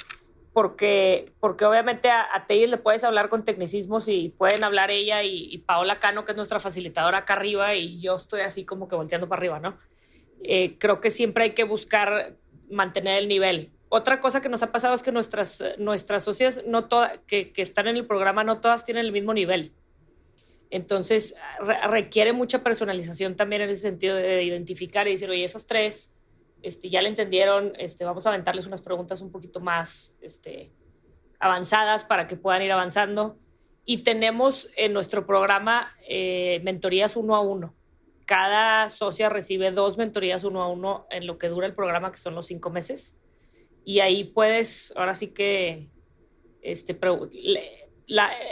[0.53, 5.59] porque, porque obviamente a, a le puedes hablar con tecnicismos y pueden hablar ella y,
[5.59, 9.29] Paola Cano, que es nuestra facilitadora acá arriba, y yo estoy así como que volteando
[9.29, 9.79] para arriba, ¿no?
[10.43, 12.37] Eh, creo que siempre hay que buscar
[12.71, 16.89] mantener el nivel otra cosa que nos ha pasado es que nuestras, nuestras socias no
[17.27, 19.75] que, que, están en el programa no todas tienen el mismo nivel.
[20.71, 21.35] Entonces
[21.89, 26.15] requiere mucha personalización también en ese sentido de identificar y decir, oye, esas tres
[26.63, 30.71] este, ya le entendieron, este, vamos a aventarles unas preguntas un poquito más este,
[31.41, 33.41] avanzadas para que puedan ir avanzando.
[33.85, 37.75] Y tenemos en nuestro programa eh, mentorías uno a uno.
[38.25, 42.19] Cada socia recibe dos mentorías uno a uno en lo que dura el programa, que
[42.19, 43.20] son los cinco meses
[43.85, 45.89] y ahí puedes, ahora sí que,
[46.63, 46.99] este,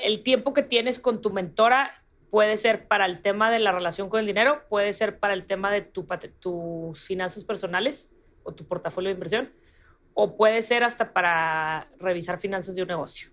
[0.02, 4.08] el tiempo que tienes con tu mentora puede ser para el tema de la relación
[4.08, 6.06] con el dinero, puede ser para el tema de tu,
[6.38, 8.10] tus finanzas personales
[8.42, 9.52] o tu portafolio de inversión,
[10.14, 13.30] o puede ser hasta para revisar finanzas de un negocio.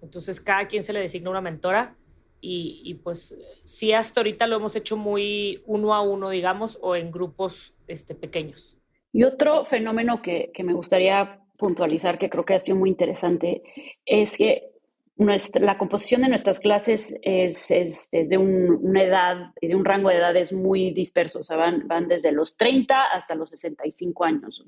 [0.00, 1.96] Entonces, cada quien se le designa una mentora
[2.40, 6.96] y, y, pues sí, hasta ahorita lo hemos hecho muy uno a uno, digamos, o
[6.96, 8.81] en grupos este, pequeños.
[9.12, 13.62] Y otro fenómeno que, que me gustaría puntualizar, que creo que ha sido muy interesante,
[14.04, 14.72] es que
[15.16, 20.16] la composición de nuestras clases es, es, de una edad y de un rango de
[20.16, 24.64] edades muy disperso, o sea, van, van desde los 30 hasta los 65 años.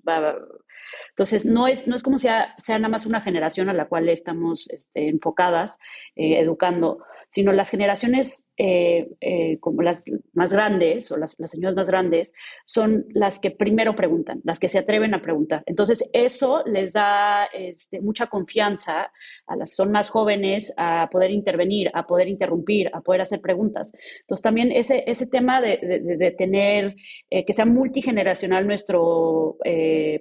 [1.11, 4.09] Entonces, no es, no es como sea, sea nada más una generación a la cual
[4.09, 5.79] estamos este, enfocadas,
[6.15, 11.75] eh, educando, sino las generaciones eh, eh, como las más grandes o las, las, señoras
[11.75, 12.33] más grandes
[12.65, 15.65] son las que primero preguntan, las que se atreven a preguntar.
[15.67, 19.11] Entonces, eso les da este, mucha confianza
[19.49, 23.41] a las que son más jóvenes a poder intervenir, a poder interrumpir, a poder hacer
[23.41, 23.93] preguntas.
[24.21, 25.79] Entonces, también ese, ese tema de,
[26.19, 26.95] de, tener,
[27.31, 29.57] eh, que sea multigeneracional nuestro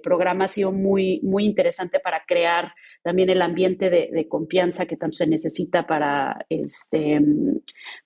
[0.02, 2.72] programa ha sido muy, muy interesante para crear
[3.04, 7.20] también el ambiente de, confianza que tanto se necesita para, este,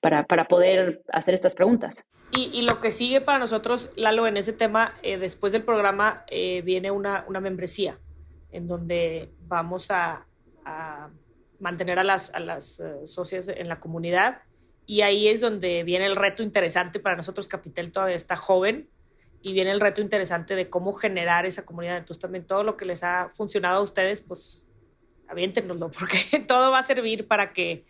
[0.00, 2.04] para, para poder hacer estas preguntas.
[2.33, 6.24] Y, y, lo que sigue para nosotros, Lalo, en ese tema, eh, después del programa
[6.28, 7.98] eh, viene una, una, membresía
[8.50, 10.26] en donde vamos a,
[10.64, 11.11] a
[11.59, 14.42] mantener a las, a las uh, socias en la comunidad
[14.88, 17.46] y ahí es donde viene el reto interesante para nosotros.
[17.46, 18.88] Capitel todavía está joven
[19.42, 21.98] y viene el reto interesante de cómo generar esa comunidad.
[21.98, 24.66] Entonces también todo lo que les ha funcionado a ustedes, pues
[25.28, 27.85] aviéntenoslo, porque todo va a servir para que,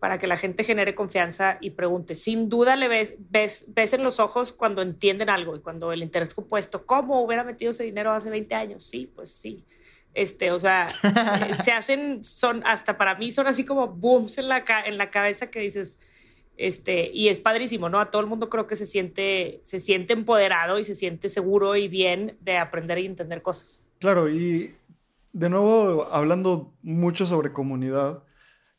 [0.00, 2.14] para que la gente genere confianza y pregunte.
[2.14, 6.02] Sin duda le ves, ves, ves en los ojos cuando entienden algo y cuando el
[6.02, 8.82] interés compuesto, ¿cómo hubiera metido ese dinero hace 20 años?
[8.82, 9.64] Sí, pues sí.
[10.14, 10.88] Este, o sea,
[11.50, 15.10] eh, se hacen, son, hasta para mí son así como booms en la, en la
[15.10, 15.98] cabeza que dices,
[16.56, 18.00] este, y es padrísimo, ¿no?
[18.00, 21.76] A todo el mundo creo que se siente, se siente empoderado y se siente seguro
[21.76, 23.84] y bien de aprender y entender cosas.
[23.98, 24.74] Claro, y
[25.32, 28.24] de nuevo, hablando mucho sobre comunidad,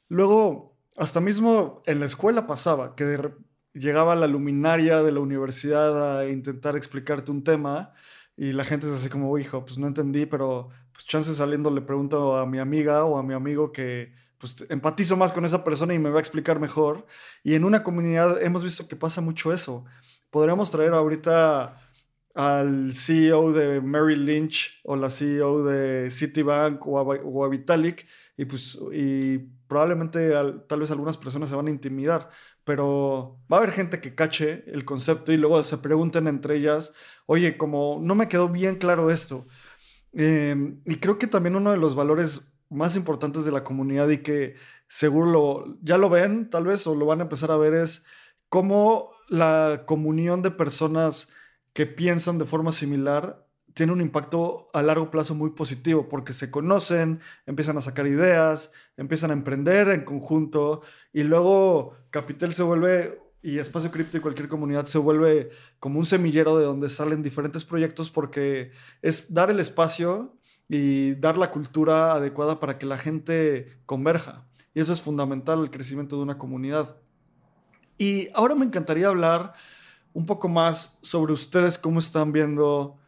[0.10, 0.71] luego,
[1.02, 3.32] hasta mismo en la escuela pasaba que
[3.74, 7.92] llegaba la luminaria de la universidad a intentar explicarte un tema
[8.38, 11.82] y la gente es así como, hijo, pues no entendí, pero pues chance saliendo le
[11.82, 15.96] pregunto a mi amiga o a mi amigo que pues empatizo más con esa persona
[15.96, 17.08] y me va a explicar mejor.
[17.44, 19.86] Y en una comunidad hemos visto que pasa mucho eso.
[20.30, 21.78] Podríamos traer ahorita
[22.34, 28.80] al CEO de Merrill Lynch o la CEO de Citibank o a, Vitalik y pues
[28.94, 30.32] y probablemente
[30.68, 32.30] tal vez algunas personas se van a intimidar,
[32.64, 36.94] pero va a haber gente que cache el concepto y luego se pregunten entre ellas,
[37.26, 39.48] oye, como no me quedó bien claro esto.
[40.14, 44.20] Em, y creo que también uno de los valores más importantes de la comunidad y
[44.20, 44.56] que
[44.88, 48.06] seguro ya lo ven tal vez o lo van a empezar a ver es
[48.50, 51.30] cómo la comunión de personas
[51.74, 56.52] que piensan de forma similar tiene un impacto a largo plazo muy positivo porque se
[56.52, 60.82] conocen, empiezan a sacar ideas, empiezan a emprender en conjunto
[61.14, 66.06] y luego Capital se vuelve y Espacio Cripto y cualquier comunidad se vuelve como un
[66.06, 72.14] semillero de donde salen diferentes proyectos porque es dar el espacio y dar la cultura
[72.14, 74.46] adecuada para que la gente converja.
[74.74, 76.98] Y eso es fundamental, el crecimiento de una comunidad.
[77.98, 79.54] Y ahora me encantaría hablar
[80.14, 83.00] un poco más sobre ustedes, cómo están viendo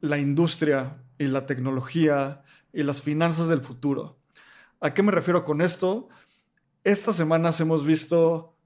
[0.00, 4.18] la industria y la tecnología y las finanzas del futuro.
[4.80, 6.08] ¿A qué me refiero con esto?
[6.84, 8.56] Estas semanas hemos visto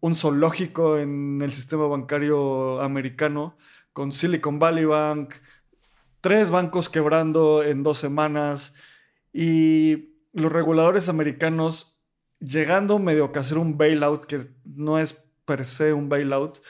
[0.00, 3.56] un zoológico en el sistema bancario americano
[3.92, 5.34] con Silicon Valley Bank,
[6.20, 8.74] tres bancos quebrando en dos semanas
[9.32, 12.00] y los reguladores americanos
[12.38, 16.62] llegando medio que a hacer un bailout que no es per se un bailout,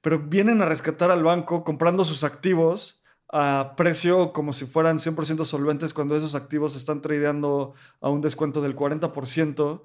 [0.00, 5.44] pero vienen a rescatar al banco comprando sus activos a precio como si fueran 100%
[5.44, 9.82] solventes cuando esos activos están tradeando a un descuento del 40%.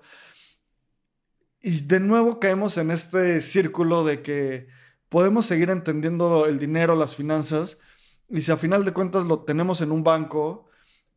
[1.62, 4.68] Y de nuevo caemos en este círculo de que
[5.10, 7.80] podemos seguir entendiendo el dinero, las finanzas,
[8.30, 10.68] y si a final de cuentas lo tenemos en un banco,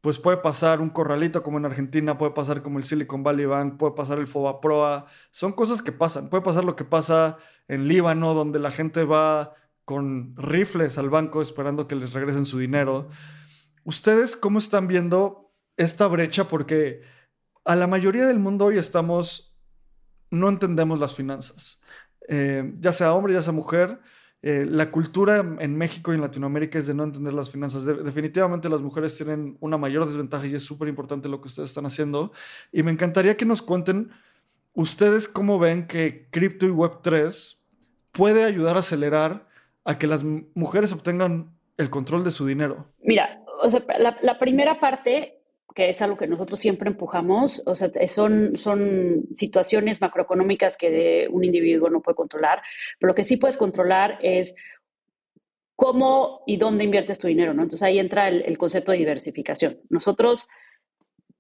[0.07, 3.77] pues puede pasar un corralito como en Argentina, puede pasar como el Silicon Valley Bank,
[3.77, 5.07] puede pasar el Fobaproa.
[5.33, 6.29] Son cosas que pasan.
[6.29, 11.43] Puede pasar lo que pasa en Líbano, donde la gente va con rifles al banco
[11.43, 13.09] esperando que les regresen su dinero.
[13.83, 16.47] ¿Ustedes cómo están viendo esta brecha?
[16.47, 17.03] Porque
[17.65, 19.59] a la mayoría del mundo hoy estamos,
[20.31, 21.81] no entendemos las finanzas.
[22.29, 23.99] Eh, ya sea hombre, ya sea mujer,
[24.43, 27.87] eh, la cultura en México y en Latinoamérica es de no entender las finanzas.
[27.87, 31.87] definitivamente las mujeres tienen una mayor desventaja y es súper importante lo que ustedes están
[31.87, 32.33] haciendo.
[32.71, 34.11] Y me encantaría que nos cuenten
[34.75, 37.57] ustedes cómo ven que cripto y Web3
[38.13, 39.47] puede ayudar a acelerar
[39.85, 42.87] a que las mujeres obtengan el control de su dinero.
[43.03, 43.43] Mira,
[43.99, 45.36] la, la primera parte
[45.77, 51.45] que es algo que nosotros siempre empujamos, o sea, son, son situaciones macroeconómicas que un
[51.45, 52.63] individuo no puede controlar,
[52.99, 54.55] pero lo que sí puedes controlar es
[55.77, 57.63] cómo y dónde inviertes tu dinero, ¿no?
[57.63, 59.79] Entonces ahí entra el, concepto de diversificación.
[59.91, 60.49] Nosotros,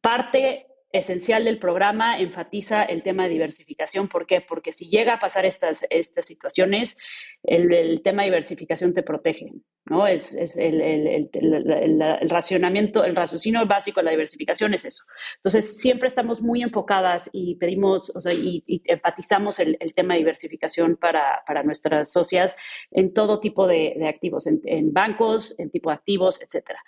[0.02, 0.65] parte
[0.98, 4.08] esencial del programa enfatiza el tema de diversificación.
[4.08, 4.40] ¿Por qué?
[4.40, 6.96] Porque si llega a pasar estas, estas situaciones,
[7.42, 9.52] el, tema de diversificación te protege,
[9.84, 10.06] ¿no?
[10.06, 15.04] Es, es el, el, el, racionamiento, el raciocinio básico de la diversificación es eso.
[15.36, 20.96] Entonces, siempre estamos muy enfocadas y pedimos, o sea, y, enfatizamos el, tema de diversificación
[20.96, 22.56] para, para, nuestras socias
[22.90, 26.82] en todo tipo de, de activos, en, en, bancos, en tipo de activos, etcétera.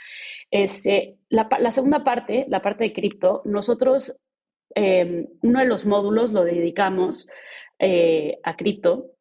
[0.50, 4.16] Este, la, la segunda parte, la parte de cripto, nosotros,
[4.74, 7.28] eh, uno de los módulos lo dedicamos
[7.78, 9.12] eh, a cripto.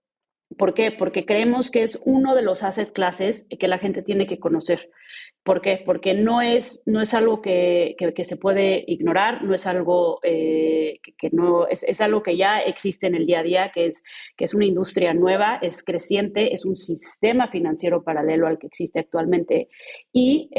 [0.57, 0.93] ¿Por qué?
[0.93, 4.89] Porque creemos que es uno de los asset classes que la gente tiene que conocer.
[5.43, 5.83] ¿Por qué?
[5.85, 10.99] Porque no es, no es algo que, que, se puede ignorar, no es algo eh,
[11.17, 14.03] que, no, es, es, algo que ya existe en el día a día, que es,
[14.37, 18.99] que es una industria nueva, es creciente, es un sistema financiero paralelo al que existe
[18.99, 19.67] actualmente
[20.13, 20.49] y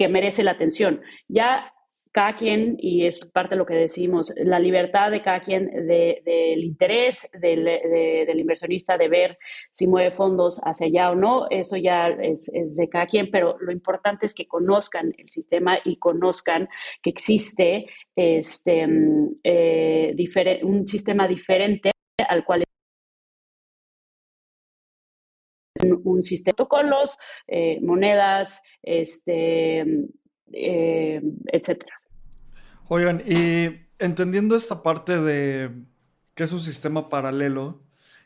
[0.00, 1.02] que merece la atención.
[1.28, 1.74] Ya
[2.10, 6.64] cada quien, y es parte de lo que decimos, la libertad de cada quien, del
[6.64, 9.38] interés del, del, inversionista de ver
[9.72, 13.72] si mueve fondos hacia allá o no, eso ya es, de cada quien, pero lo
[13.72, 16.66] importante es que conozcan el sistema y conozcan
[17.02, 17.84] que existe
[18.16, 18.88] este,
[19.44, 21.90] eh, un sistema diferente
[22.26, 22.64] al cual
[25.82, 27.18] un sistema de protocolos,
[27.48, 29.80] eh, monedas, este,
[30.52, 31.94] eh, etcétera.
[32.88, 35.70] Oigan, y entendiendo esta parte de
[36.34, 37.82] que es un sistema paralelo,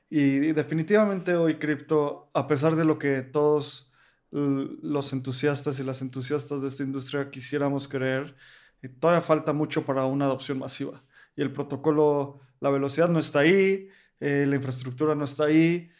[0.08, 3.90] y, definitivamente hoy cripto, a pesar de lo que todos
[4.30, 8.34] los entusiastas y las entusiastas de esta industria quisiéramos creer,
[8.82, 11.02] eh, todavía falta mucho para una adopción masiva.
[11.36, 13.88] Y el protocolo, la velocidad no está ahí,
[14.20, 15.90] eh, la infraestructura no está ahí,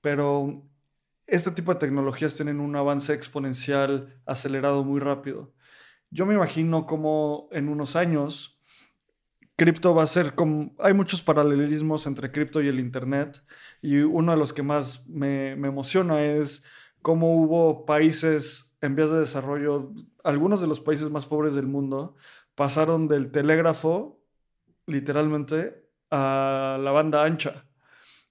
[0.00, 0.62] pero
[1.26, 5.52] este tipo de tecnologías tienen un avance exponencial acelerado muy rápido.
[6.10, 8.54] Yo me imagino como en unos años
[9.56, 10.74] cripto va a ser como...
[10.78, 13.42] Hay muchos paralelismos entre cripto y el Internet
[13.82, 16.64] y uno de los que más me, emociona es
[17.02, 22.16] cómo hubo países en vías de desarrollo, algunos de los países más pobres del mundo,
[22.54, 24.20] pasaron del telégrafo,
[24.86, 27.66] literalmente, a la banda ancha,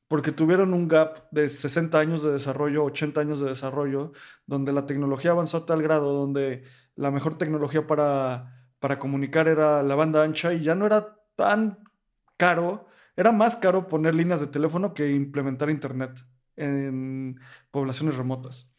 [0.08, 4.12] porque tuvieron un gap de 60 años de desarrollo, 80 años de desarrollo,
[4.45, 6.64] donde la tecnología avanzó a tal grado, donde
[6.95, 11.80] la mejor tecnología para, para comunicar era la banda ancha y ya no era tan
[12.38, 16.20] caro, era más caro poner líneas de teléfono que implementar internet
[16.56, 17.39] en
[17.72, 18.70] poblaciones remotas.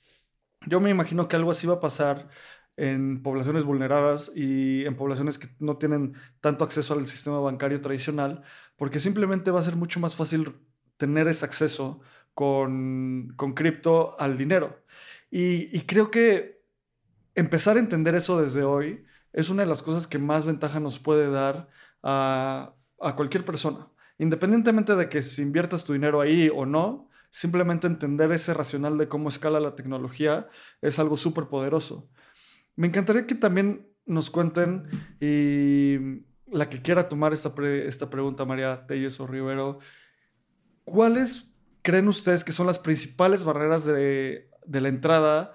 [0.66, 2.29] Yo me imagino que algo así va a pasar
[2.77, 8.43] en poblaciones vulneradas y en poblaciones que no tienen tanto acceso al sistema bancario tradicional,
[8.77, 10.55] porque simplemente va a ser mucho más fácil
[10.97, 12.01] tener ese acceso
[12.34, 14.84] con, con cripto al dinero.
[15.36, 16.62] Y, creo que
[17.34, 21.01] empezar a entender eso desde hoy es una de las cosas que más ventaja nos
[21.01, 21.68] puede dar
[22.05, 22.76] a,
[23.16, 23.88] cualquier persona.
[24.18, 29.09] Independientemente de que si inviertas tu dinero ahí o no, simplemente entender ese racional de
[29.09, 30.49] cómo escala la tecnología
[30.80, 32.09] es algo súper poderoso.
[32.76, 34.84] Me encantaría que también nos cuenten
[35.18, 37.53] y la que quiera tomar esta,
[37.84, 39.80] esta pregunta, María Telles o Rivero,
[40.85, 45.55] ¿cuáles creen ustedes que son las principales barreras de, de la entrada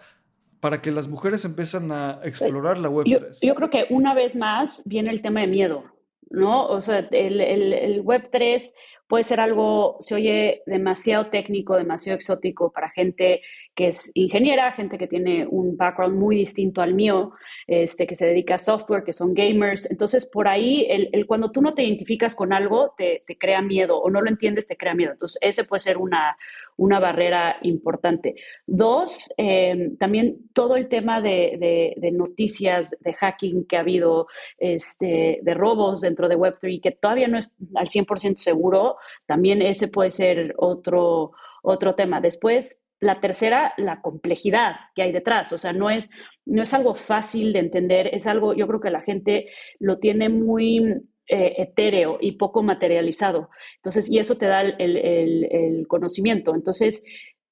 [0.59, 3.39] para que las mujeres empiezan a explorar la Web3?
[3.41, 5.83] Yo, creo que una vez más viene el tema de miedo,
[6.29, 6.67] ¿no?
[6.67, 8.61] O sea, el, el, el Web3
[9.09, 13.41] puede ser algo, se oye demasiado técnico, demasiado exótico para gente
[13.73, 17.31] que es ingeniera, gente que tiene un background muy distinto al mío,
[17.65, 19.89] este, que se dedica a software, que son gamers.
[19.89, 24.11] Entonces, por ahí, el, cuando tú no te identificas con algo, te, crea miedo o
[24.11, 25.13] no lo entiendes, te crea miedo.
[25.13, 26.37] Entonces, ese puede ser una,
[26.77, 28.35] una barrera importante.
[28.67, 34.27] Dos, eh, también todo el tema de, de, noticias de hacking que ha habido,
[34.59, 39.87] este, de robos dentro de Web3, que todavía no es al 100% seguro, también ese
[39.87, 41.31] puede ser otro,
[41.63, 42.21] otro tema.
[42.21, 45.53] Después, la tercera, la complejidad que hay detrás.
[45.53, 46.09] O sea, no es,
[46.45, 49.47] no es algo fácil de entender, es algo, yo creo que la gente
[49.79, 50.79] lo tiene muy
[51.27, 53.49] eh, etéreo y poco materializado.
[53.77, 56.53] Entonces, y eso te da el, conocimiento.
[56.55, 57.03] Entonces,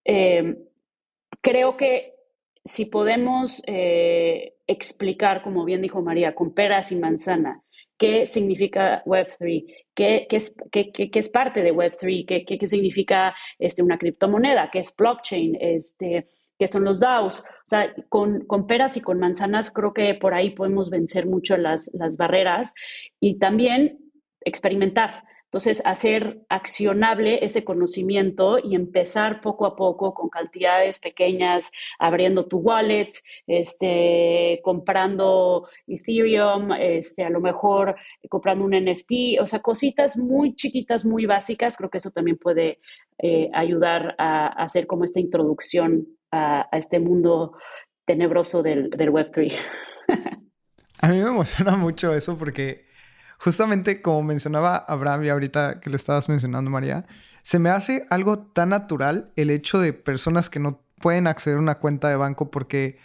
[0.03, 0.55] eh,
[1.41, 2.13] creo que
[2.65, 7.63] si podemos eh, explicar, como bien dijo María, con peras y manzana,
[7.97, 13.83] qué significa Web3, qué, qué, es, qué, qué es, parte de Web3, qué, significa este,
[13.83, 16.27] una criptomoneda, qué es blockchain, este,
[16.57, 17.39] qué son los DAOs.
[17.39, 21.57] O sea, con, con, peras y con manzanas creo que por ahí podemos vencer mucho
[21.57, 22.73] las, las barreras
[23.19, 23.99] y también
[24.41, 25.23] experimentar.
[25.47, 32.57] Entonces, hacer accionable ese conocimiento y empezar poco a poco con cantidades pequeñas, abriendo tu
[32.57, 33.13] wallet,
[33.47, 37.95] este, comprando Ethereum, este, a lo mejor
[38.27, 41.77] comprando un NFT, o sea, cositas muy chiquitas, muy básicas.
[41.77, 42.79] Creo que eso también puede
[43.17, 47.53] eh, ayudar a, hacer como esta introducción a, este mundo
[48.05, 49.55] tenebroso del, del Web3.
[50.99, 52.86] a mí me emociona mucho eso porque
[53.39, 57.05] justamente como mencionaba Abraham y ahorita que lo estabas mencionando, María,
[57.43, 61.61] se me hace algo tan natural el hecho de personas que no pueden acceder a
[61.61, 62.99] una cuenta de banco porque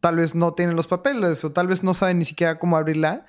[0.00, 3.26] tal vez no tienen los papeles o tal vez no saben ni siquiera cómo abrirla,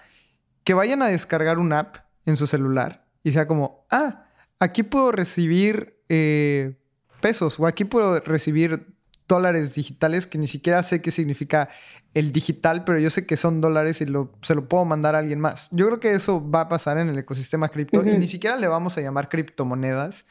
[0.64, 4.26] que vayan a descargar una app en su celular y sea como, ah,
[4.60, 6.78] aquí puedo recibir eh,
[7.22, 8.91] pesos o aquí puedo recibir
[9.32, 11.70] dólares digitales que ni siquiera sé qué significa
[12.14, 15.40] el digital, pero yo sé que son dólares y se lo puedo mandar a alguien
[15.40, 15.70] más.
[15.72, 18.68] Yo creo que eso va a pasar en el ecosistema cripto y ni siquiera le
[18.68, 20.26] vamos a llamar criptomonedas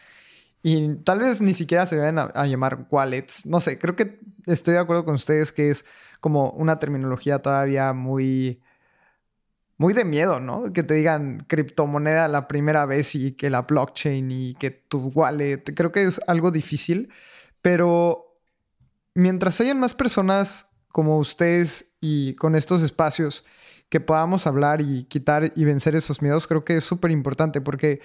[0.62, 3.46] y tal vez ni siquiera se vayan a, llamar wallets.
[3.46, 5.86] No sé, creo que estoy de acuerdo con ustedes que es
[6.20, 8.60] como una terminología todavía muy
[9.78, 10.74] muy de miedo, ¿no?
[10.74, 15.64] Que te digan criptomoneda la primera vez y que la blockchain y que tu wallet.
[15.74, 17.10] Creo que es algo difícil,
[17.62, 18.29] pero
[19.14, 23.44] mientras hayan más personas como ustedes y con estos espacios
[23.88, 28.00] que podamos hablar y quitar y vencer esos miedos, creo que es súper importante porque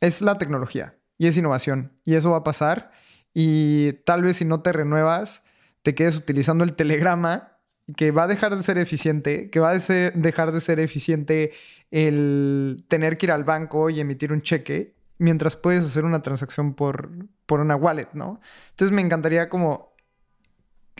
[0.00, 2.92] es la tecnología y es innovación y eso va a pasar
[3.34, 5.42] y tal vez si no te renuevas,
[5.82, 7.58] te quedes utilizando el telegrama
[7.96, 11.52] que va a dejar de ser eficiente, que va a dejar de ser eficiente
[11.90, 16.74] el tener que ir al banco y emitir un cheque mientras puedes hacer una transacción
[16.74, 17.10] por,
[17.46, 18.40] por una wallet, ¿no?
[18.70, 19.91] Entonces me encantaría como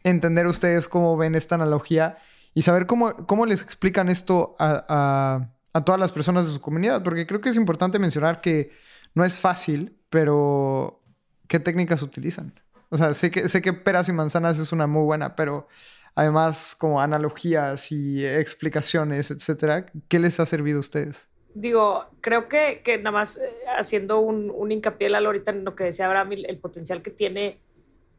[0.04, 2.18] entender ustedes cómo ven esta analogía
[2.54, 5.48] y saber cómo, cómo les explican esto a,
[5.84, 8.72] todas las personas de su comunidad, porque creo que es importante mencionar que
[9.14, 11.02] no es fácil, pero
[11.48, 12.60] ¿qué técnicas utilizan?
[12.90, 15.68] O sea, sé que, sé que peras y manzanas es una muy buena, pero
[16.14, 21.28] además como analogías y explicaciones, etcétera, ¿qué les ha servido a ustedes?
[21.54, 25.84] Digo, creo que, que nada más eh, haciendo un, un hincapié, ahorita en lo que
[25.84, 27.60] decía Abraham, el potencial que tiene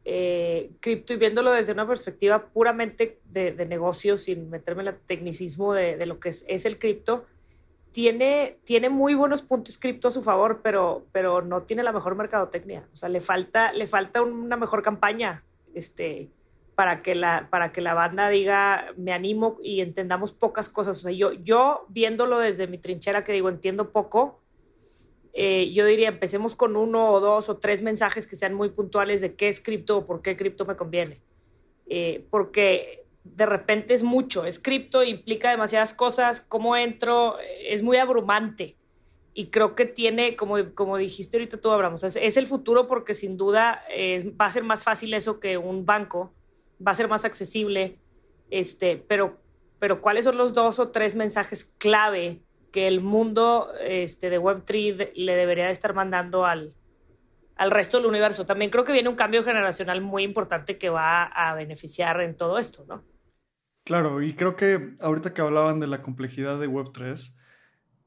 [0.06, 5.72] eh, cripto y viéndolo desde una perspectiva puramente de, negocio, sin meterme en el tecnicismo
[5.72, 7.24] de, lo que es, el cripto,
[7.90, 12.16] tiene, tiene muy buenos puntos cripto a su favor, pero, pero no tiene la mejor
[12.16, 12.86] mercadotecnia.
[12.92, 15.42] O sea, le falta, le falta una mejor campaña
[15.74, 16.28] este,
[16.74, 20.98] para, que la, para que la banda diga, me animo y entendamos pocas cosas.
[20.98, 24.40] O sea, yo, yo viéndolo desde mi trinchera, que digo, entiendo poco,
[25.36, 29.20] eh, yo diría, empecemos con uno o dos o tres mensajes que sean muy puntuales
[29.20, 31.20] de qué es cripto o por qué cripto me conviene.
[31.86, 37.96] Eh, porque de repente es mucho, es cripto, implica demasiadas cosas, cómo entro, es muy
[37.96, 38.76] abrumante.
[39.36, 43.36] Y creo que tiene, como, como dijiste ahorita tú, Abraham, es, el futuro porque sin
[43.36, 43.82] duda
[44.40, 46.32] va a ser más fácil eso que un banco,
[46.86, 47.98] va a ser más accesible,
[48.50, 49.40] este, pero,
[49.80, 52.40] pero ¿cuáles son los dos o tres mensajes clave
[52.74, 56.74] que el mundo este, de Web3 le debería de estar mandando al,
[57.54, 58.46] al resto del universo.
[58.46, 62.58] También creo que viene un cambio generacional muy importante que va a beneficiar en todo
[62.58, 63.04] esto, ¿no?
[63.84, 67.36] Claro, y creo que ahorita que hablaban de la complejidad de Web3,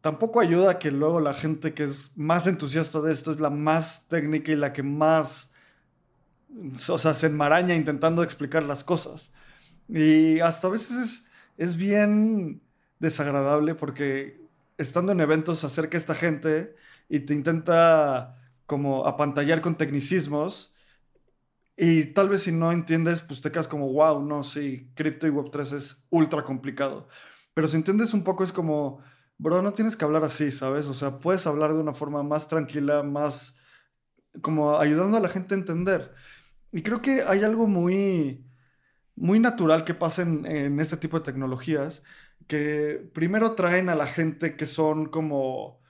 [0.01, 4.09] tampoco ayuda que luego la gente que es más entusiasta de esto es la más
[4.09, 5.53] técnica y la que más,
[6.89, 9.33] o sea, se enmaraña intentando explicar las cosas.
[9.87, 12.61] Y hasta a veces es, es bien
[12.99, 14.45] desagradable porque
[14.77, 16.75] estando en eventos se acerca esta gente
[17.09, 20.75] y te intenta como apantallar con tecnicismos
[21.77, 25.29] y tal vez si no entiendes, pues te quedas como, wow, no, sí, cripto y
[25.29, 27.07] Web3 es ultra complicado.
[27.53, 29.03] Pero si entiendes un poco es como,
[29.37, 30.87] bro, no tienes que hablar así, ¿sabes?
[30.87, 33.59] O sea, puedes hablar de una forma más tranquila, más
[34.41, 36.13] como ayudando a la gente a entender.
[36.71, 38.45] Y creo que hay algo muy,
[39.15, 42.03] muy natural que pasa en, en este tipo de tecnologías,
[42.47, 45.81] que primero traen a la gente que son como,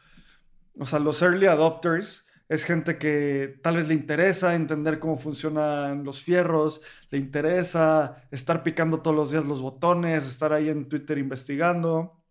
[0.79, 6.05] o sea, los early adopters, es gente que tal vez le interesa entender cómo funcionan
[6.05, 11.17] los fierros, le interesa estar picando todos los días los botones, estar ahí en Twitter
[11.17, 12.23] investigando.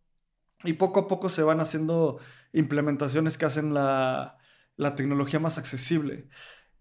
[0.65, 2.19] Y poco a poco se van haciendo
[2.55, 4.39] implementaciones que hacen la,
[4.77, 6.29] la tecnología más accesible.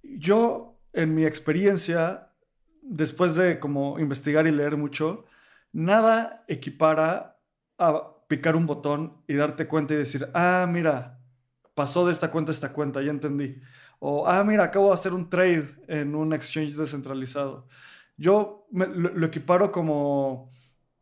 [0.01, 2.31] Yo, en mi experiencia,
[2.81, 5.25] después de como investigar y leer mucho,
[5.76, 7.38] nada equipara
[7.78, 11.19] a picar un botón y darte cuenta y decir, ah, mira,
[11.73, 13.59] pasó de esta cuenta a esta cuenta, ya entendí.
[13.99, 17.67] O, ah, mira, acabo de hacer un trade en un exchange descentralizado.
[18.15, 20.49] Yo lo, equiparo como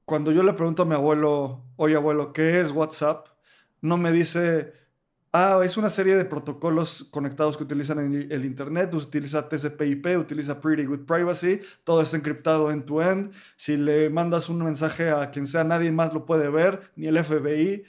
[0.05, 3.27] cuando yo le pregunto a mi abuelo, oye abuelo, ¿qué es WhatsApp?
[3.81, 4.73] No me dice
[5.33, 10.59] ah, es una serie de protocolos conectados que utilizan el, el Internet, utiliza TCP/IP, utiliza
[10.59, 13.33] Pretty Good Privacy, todo está encriptado end-to-end.
[13.57, 17.21] Si le mandas un mensaje a quien sea, nadie más lo puede ver, ni el
[17.21, 17.83] FBI.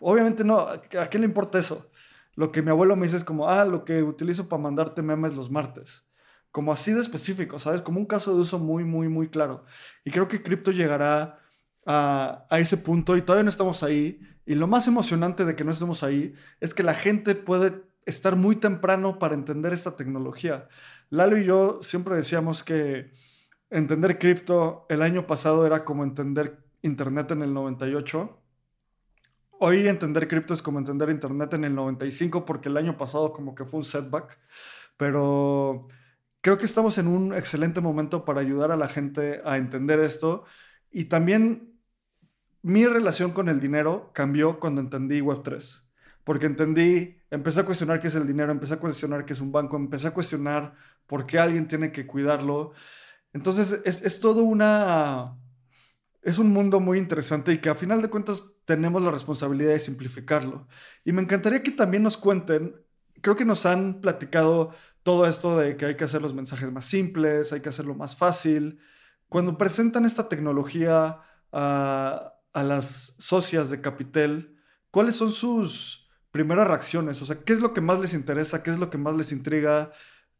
[0.00, 1.90] Obviamente no, ¿a qué le importa eso?
[2.34, 5.34] Lo que mi abuelo me dice es como, ah, lo que utilizo para mandarte memes
[5.36, 6.04] los martes.
[6.50, 7.82] Como así de específico, ¿sabes?
[7.82, 9.64] Como un caso de uso muy, muy, muy claro.
[10.04, 11.41] Y creo que cripto llegará
[11.86, 14.20] a, a, ese punto y todavía no estamos ahí.
[14.46, 18.36] Y lo más emocionante de que no estemos ahí es que la gente puede estar
[18.36, 20.68] muy temprano para entender esta tecnología.
[21.10, 23.12] Lalo y yo siempre decíamos que
[23.70, 28.42] entender cripto el año pasado era como entender Internet en el 98
[29.64, 33.54] hoy entender cripto es como entender Internet en el 95 porque el año pasado como
[33.54, 34.40] que fue un setback,
[34.96, 35.86] pero
[36.40, 40.44] creo que estamos en un excelente momento para ayudar a la gente a entender esto
[40.90, 41.71] y también
[42.62, 45.82] mi relación con el dinero cambió cuando entendí Web3,
[46.24, 49.52] porque entendí, empecé a cuestionar qué es el dinero, empecé a cuestionar qué es un
[49.52, 50.74] banco, empecé a cuestionar
[51.06, 52.72] por qué alguien tiene que cuidarlo.
[53.32, 55.36] Entonces es, es todo una
[56.22, 59.80] es un mundo muy interesante y que a final de cuentas tenemos la responsabilidad de
[59.80, 60.68] simplificarlo.
[61.04, 62.76] Y me encantaría que también nos cuenten,
[63.20, 66.86] creo que nos han platicado todo esto de que hay que hacer los mensajes más
[66.86, 68.78] simples, hay que hacerlo más fácil.
[69.28, 71.18] Cuando presentan esta tecnología
[71.50, 74.56] a, a las socias de Capitel,
[74.90, 77.20] ¿cuáles son sus primeras reacciones?
[77.22, 78.62] O sea, ¿qué es lo que más les interesa?
[78.62, 79.92] ¿Qué es lo que más les intriga?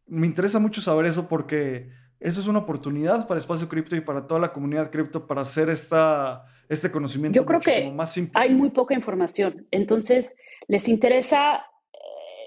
[0.06, 1.90] Me interesa mucho saber eso porque
[2.22, 5.68] eso es una oportunidad para Espacio Cripto y para toda la comunidad cripto para hacer
[5.68, 8.32] esta, este conocimiento Yo creo que más simple.
[8.34, 10.36] Hay muy poca información, entonces
[10.68, 11.58] les interesa, eh,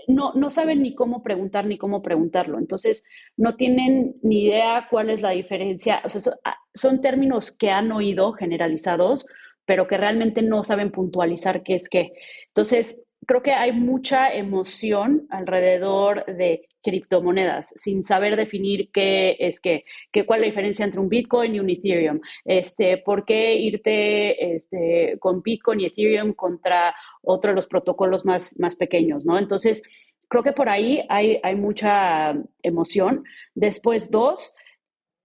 [0.08, 3.04] no, no saben ni cómo preguntar ni cómo preguntarlo, entonces
[3.36, 7.92] no tienen ni idea cuál es la diferencia, o sea, ah, son términos que han
[7.92, 9.26] oído generalizados,
[9.66, 12.14] pero que realmente no saben puntualizar qué es qué.
[12.48, 19.86] Entonces, creo que hay mucha emoción alrededor de criptomonedas sin saber definir qué es qué,
[20.26, 25.18] cuál es la diferencia entre un Bitcoin y un Ethereum, este, por qué irte este,
[25.20, 26.94] con Bitcoin y Ethereum contra
[27.24, 29.40] otro de los protocolos más, más pequeños, ¿no?
[29.40, 29.82] Entonces,
[30.28, 33.24] creo que por ahí hay, hay mucha emoción.
[33.56, 34.54] Después, dos,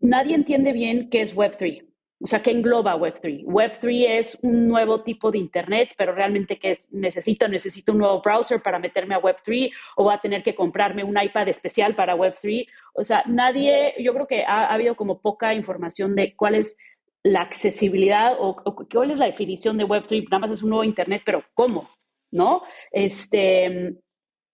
[0.01, 1.89] nadie entiende bien qué es Web3.
[2.22, 3.44] O sea, ¿qué engloba Web3?
[3.44, 7.48] Web3 es un nuevo tipo de Internet, pero realmente ¿qué necesito?
[7.48, 11.18] Necesito un nuevo browser para meterme a Web3 o voy a tener que comprarme un
[11.18, 12.66] iPad especial para Web3.
[12.92, 16.76] O sea, nadie, yo creo que ha, habido como poca información de cuál es
[17.22, 18.54] la accesibilidad o,
[18.92, 20.24] cuál es la definición de Web3.
[20.24, 21.88] Nada más es un nuevo Internet, pero ¿cómo?
[22.30, 22.62] ¿No?
[22.92, 23.96] Este,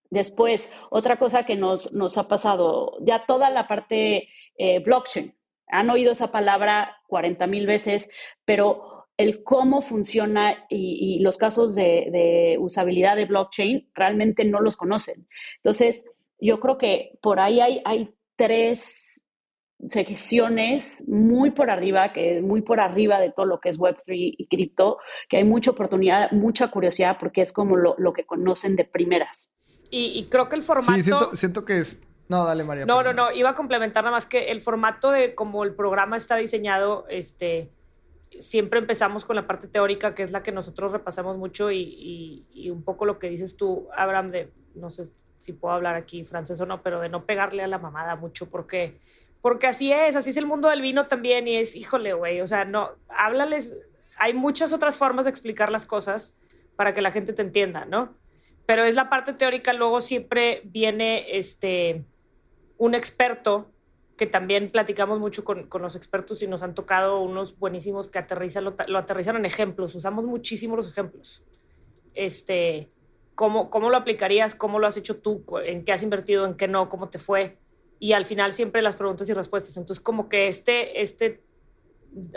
[0.09, 5.36] después, otra cosa que nos, nos ha pasado, ya toda la parte eh, blockchain
[5.69, 8.09] han oído esa palabra 40 mil veces,
[8.45, 15.27] pero el cómo funciona y, los casos de, usabilidad de blockchain realmente no los conocen.
[15.57, 16.05] Entonces,
[16.39, 19.23] yo creo que por ahí hay, hay tres
[19.89, 24.35] secciones muy por arriba, que es muy por arriba de todo lo que es Web3
[24.39, 24.99] y cripto,
[25.29, 29.51] que hay mucha oportunidad, mucha curiosidad, porque es como lo, que conocen de primeras.
[29.91, 30.93] Y, creo que el formato...
[30.95, 32.87] Sí, siento, siento que es no, dale, María.
[32.87, 33.33] No, no, no.
[33.33, 37.71] Iba a complementar nada más que el formato de cómo el programa está diseñado, este,
[38.39, 42.71] siempre empezamos con la parte teórica, que es la que nosotros repasamos mucho, y, y,
[42.71, 46.61] un poco lo que dices tú, Abraham, de, no sé si puedo hablar aquí francés
[46.61, 48.99] o no, pero de no pegarle a la mamada mucho, porque,
[49.41, 52.47] porque así es, así es el mundo del vino también, y es, híjole, güey, o
[52.47, 53.77] sea, no, háblales,
[54.19, 56.37] hay muchas otras formas de explicar las cosas
[56.75, 58.15] para que la gente te entienda, ¿no?
[58.67, 62.05] Pero es la parte teórica, luego siempre viene, este,
[62.79, 63.71] un experto,
[64.17, 68.65] que también platicamos mucho con, los expertos y nos han tocado unos buenísimos que aterrizan,
[68.65, 71.43] lo, aterrizan en ejemplos, usamos muchísimo los ejemplos.
[72.15, 72.89] Este,
[73.35, 74.55] ¿cómo, ¿Cómo lo aplicarías?
[74.55, 75.45] ¿Cómo lo has hecho tú?
[75.65, 76.47] ¿En qué has invertido?
[76.47, 76.89] ¿En qué no?
[76.89, 77.59] ¿Cómo te fue?
[77.99, 79.77] Y al final siempre las preguntas y respuestas.
[79.77, 81.43] Entonces, como que este, este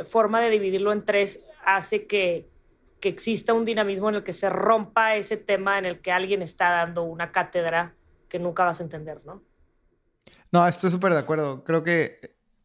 [0.04, 2.50] forma de dividirlo en tres hace que,
[3.00, 6.42] que exista un dinamismo en el que se rompa ese tema en el que alguien
[6.42, 7.96] está dando una cátedra
[8.28, 9.42] que nunca vas a entender, ¿no?
[10.52, 11.64] No, estoy súper de acuerdo.
[11.64, 12.20] Creo que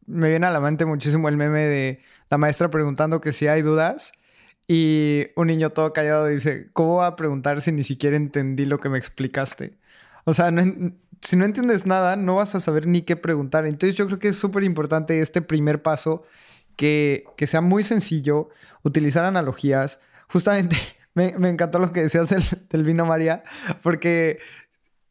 [0.07, 3.61] me viene a la mente muchísimo el meme de la maestra preguntando que si hay
[3.61, 4.11] dudas
[4.67, 8.79] y un niño todo callado dice, ¿cómo voy a preguntar si ni siquiera entendí lo
[8.79, 9.77] que me explicaste?
[10.25, 10.51] O sea,
[11.21, 13.65] si no entiendes nada, no vas a saber ni qué preguntar.
[13.65, 16.23] Entonces yo creo que es súper importante este primer paso,
[16.75, 18.49] que, que, sea muy sencillo,
[18.83, 19.99] utilizar analogías.
[20.29, 20.77] Justamente
[21.13, 23.43] me, me encantó lo que decías del, del vino María,
[23.83, 24.39] porque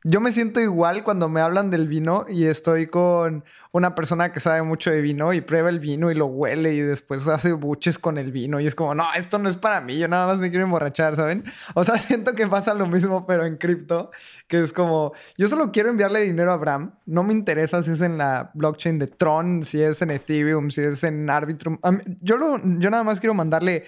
[0.06, 3.42] yo me siento igual cuando me hablan del vino y estoy con
[3.72, 6.80] una persona que sabe mucho de vino y prueba el vino y lo huele y
[6.80, 9.98] después hace buches con el vino y es como, no, esto no es para mí,
[9.98, 11.42] yo nada más me quiero emborrachar, ¿saben?
[11.72, 14.10] O sea, siento que pasa lo mismo pero en cripto,
[14.46, 18.02] que es como, yo solo quiero enviarle dinero a Bram, no me interesa si es
[18.02, 21.78] en la blockchain de Tron, si es en Ethereum, si es en Arbitrum,
[22.20, 23.84] yo, lo, yo nada más quiero mandarle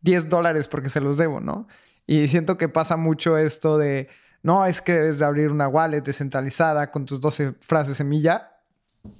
[0.00, 1.68] 10 dólares porque se los debo, ¿no?
[2.06, 4.08] Y siento que pasa mucho esto de
[4.42, 8.48] no, es que debes de abrir una wallet descentralizada con tus 12 frases semilla.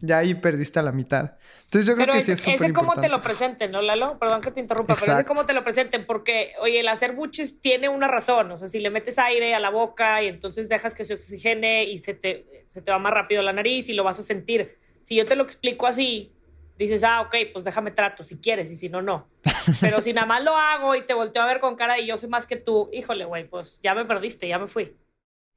[0.00, 1.32] Ya ahí perdiste a la mitad.
[1.64, 4.16] Entonces yo creo que sí es súper Ese cómo te lo presenten, ¿no, Lalo?
[4.18, 7.60] Perdón que te interrumpa, pero ese cómo te lo presenten, porque, oye, el hacer buches
[7.60, 8.52] tiene una razón.
[8.52, 11.84] O sea, si le metes aire a la boca y entonces dejas que se oxigene
[11.84, 14.78] y se te, se te va más rápido la nariz y lo vas a sentir.
[15.02, 16.32] Si yo te lo explico así,
[16.78, 19.28] dices, ah, ok, pues déjame trato si quieres y si no, no.
[19.80, 22.16] Pero si nada más lo hago y te volteo a ver con cara y yo
[22.16, 24.96] sé más que tú, híjole, güey, pues ya me perdiste, ya me fui.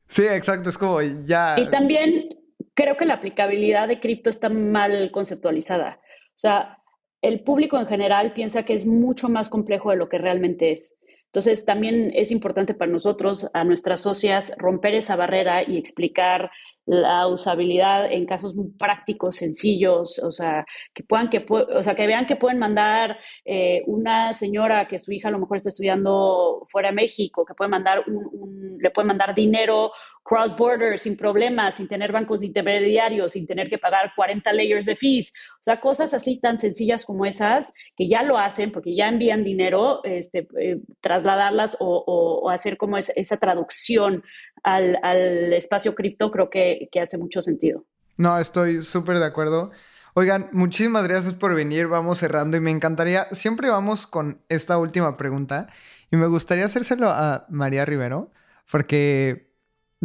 [0.08, 1.56] Sí, exacto, es como ya.
[1.58, 2.30] Y también
[2.74, 6.00] creo que la aplicabilidad de cripto está mal conceptualizada.
[6.02, 6.78] O sea,
[7.22, 10.94] el público en general piensa que es mucho más complejo de lo que realmente es.
[11.36, 16.50] Entonces, también es importante para nosotros, a nuestras socias, romper esa barrera y explicar
[16.86, 22.08] la usabilidad en casos muy prácticos, sencillos, o sea, que puedan, que, o sea, que
[22.08, 26.66] vean que pueden mandar eh, una señora que su hija a lo mejor está estudiando
[26.72, 29.92] fuera de México, que puede mandar un, le puede mandar dinero
[30.28, 35.32] cross-border sin problemas, sin tener bancos intermediarios, sin tener que pagar 40 layers de fees.
[35.56, 39.44] O sea, cosas así tan sencillas como esas, que ya lo hacen porque ya envían
[39.44, 44.24] dinero, este, eh, trasladarlas o, hacer como esa traducción
[44.64, 47.86] al, al espacio cripto, creo que que, hace mucho sentido.
[48.18, 49.72] No, estoy súper de acuerdo.
[50.14, 51.88] Oigan, muchísimas gracias por venir.
[51.88, 55.68] Vamos cerrando y me encantaría, siempre vamos con esta última pregunta
[56.12, 58.32] y me gustaría hacérselo a María Rivero,
[58.72, 59.45] porque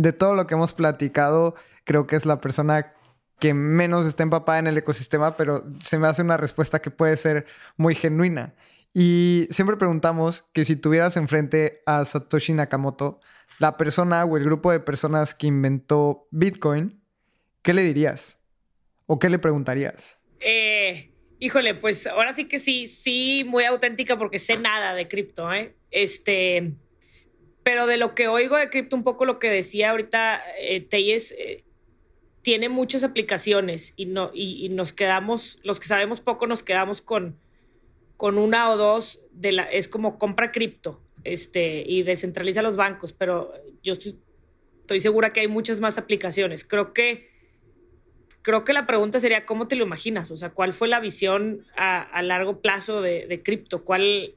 [0.00, 2.94] de todo lo que hemos platicado, creo que es la persona
[3.38, 7.16] que menos está empapada en el ecosistema, pero se me hace una respuesta que puede
[7.16, 7.46] ser
[7.76, 8.54] muy genuina.
[8.92, 13.20] Y siempre preguntamos que si tuvieras enfrente a Satoshi Nakamoto,
[13.58, 17.00] la persona o el grupo de personas que inventó Bitcoin,
[17.62, 18.38] ¿qué le dirías?
[19.06, 20.18] ¿O qué le preguntarías?
[20.40, 25.52] Eh, híjole, pues ahora sí que sí, sí, muy auténtica porque sé nada de cripto,
[25.52, 25.76] ¿eh?
[25.90, 26.74] Este,
[27.62, 31.32] pero de lo que oigo de cripto, un poco lo que decía ahorita eh, Teyes,
[31.32, 31.64] eh,
[32.42, 37.38] tiene muchas aplicaciones y, no, y, nos quedamos, los que sabemos poco, nos quedamos con,
[38.16, 43.12] con una o dos de la, es como compra cripto este, y descentraliza los bancos,
[43.12, 43.52] pero
[43.82, 46.64] yo estoy, segura que hay muchas más aplicaciones.
[46.64, 47.30] Creo que,
[48.42, 50.30] creo que la pregunta sería, ¿cómo te lo imaginas?
[50.30, 53.84] O sea, ¿cuál fue la visión a, largo plazo de, cripto?
[53.84, 54.34] ¿Cuál,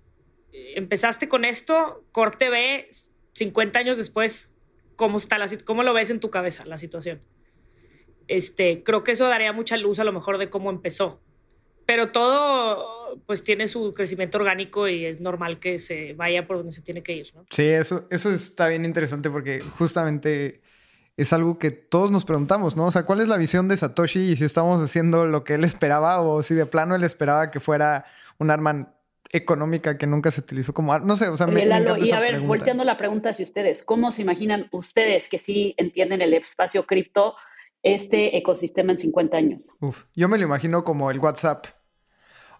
[0.52, 2.90] empezaste con esto, corte B,
[3.34, 4.52] 50 años después,
[4.96, 7.22] ¿cómo, está la, cómo lo ves en tu cabeza la situación?
[8.28, 11.22] Este, creo que eso daría mucha luz a lo mejor de cómo empezó.
[11.86, 16.72] Pero todo pues tiene su crecimiento orgánico y es normal que se vaya por donde
[16.72, 17.46] se tiene que ir, ¿no?
[17.50, 20.62] Sí, eso, eso está bien interesante porque justamente
[21.18, 22.86] es algo que todos nos preguntamos, ¿no?
[22.86, 25.64] O sea, ¿cuál es la visión de Satoshi y si estamos haciendo lo que él
[25.64, 28.06] esperaba o si de plano él esperaba que fuera
[28.40, 28.93] un arma
[29.34, 31.66] económica que nunca se utilizó como no sé, o sea, me,
[32.00, 36.22] Y a ver, volteando la pregunta hacia ustedes, ¿cómo se imaginan ustedes que sí entienden
[36.22, 37.36] el espacio cripto
[37.84, 39.72] este ecosistema en 50 años.
[39.82, 41.68] Uf, yo me lo imagino como el WhatsApp.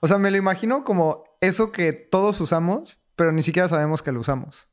[0.02, 4.12] O sea, me lo imagino como eso que todos usamos, pero ni siquiera sabemos que
[4.12, 4.68] lo usamos.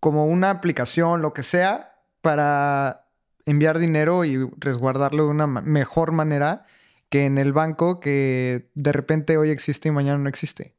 [0.00, 3.06] Como una aplicación, lo que sea, para
[3.46, 6.66] enviar dinero y resguardarlo de una mejor manera
[7.08, 10.74] que en el banco que de repente hoy existe y mañana no existe.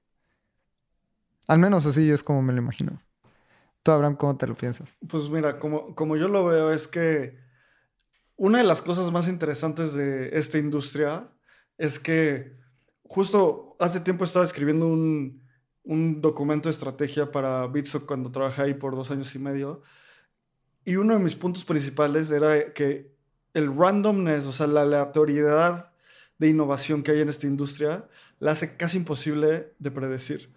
[1.47, 3.01] Al menos así es como me lo imagino.
[3.81, 4.95] Tú, Abraham, ¿cómo te lo piensas?
[5.07, 7.37] Pues mira, como, como yo lo veo es que
[8.35, 11.27] una de las cosas más interesantes de esta industria
[11.77, 12.51] es que
[13.03, 15.47] justo hace tiempo estaba escribiendo un,
[16.21, 19.81] documento de estrategia para Bitso cuando trabajé ahí por dos años y medio.
[20.85, 23.15] Y uno de mis puntos principales era que
[23.55, 25.91] el randomness, o sea, la aleatoriedad
[26.39, 28.07] de innovación que hay en esta industria,
[28.39, 30.51] la hace casi imposible de predecir.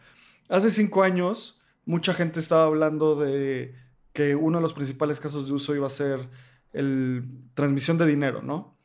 [0.49, 3.75] Hace cinco años, mucha gente estaba hablando de
[4.13, 6.29] que uno de los principales casos de uso iba a ser
[6.73, 7.25] el
[7.55, 8.79] transmisión de dinero, ¿no?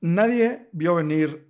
[0.00, 1.48] Nadie vio venir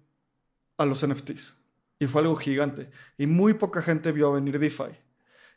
[0.77, 1.57] a los NFTs
[1.99, 2.91] y fue algo gigante.
[3.17, 4.99] Y muy poca gente vio venir DeFi.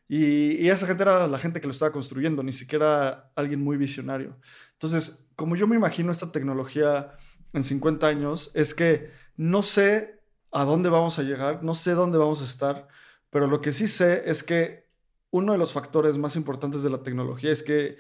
[0.07, 3.75] Y, y, esa gente era la gente que lo estaba construyendo, ni siquiera alguien muy
[3.75, 4.37] visionario.
[4.73, 7.17] Entonces, como yo me imagino esta tecnología
[7.55, 12.17] en 50 años, es que no sé a dónde vamos a llegar, no sé dónde
[12.17, 12.87] vamos a estar,
[13.29, 14.85] pero lo que sí sé es que
[15.31, 17.97] uno de los factores más importantes de la tecnología es que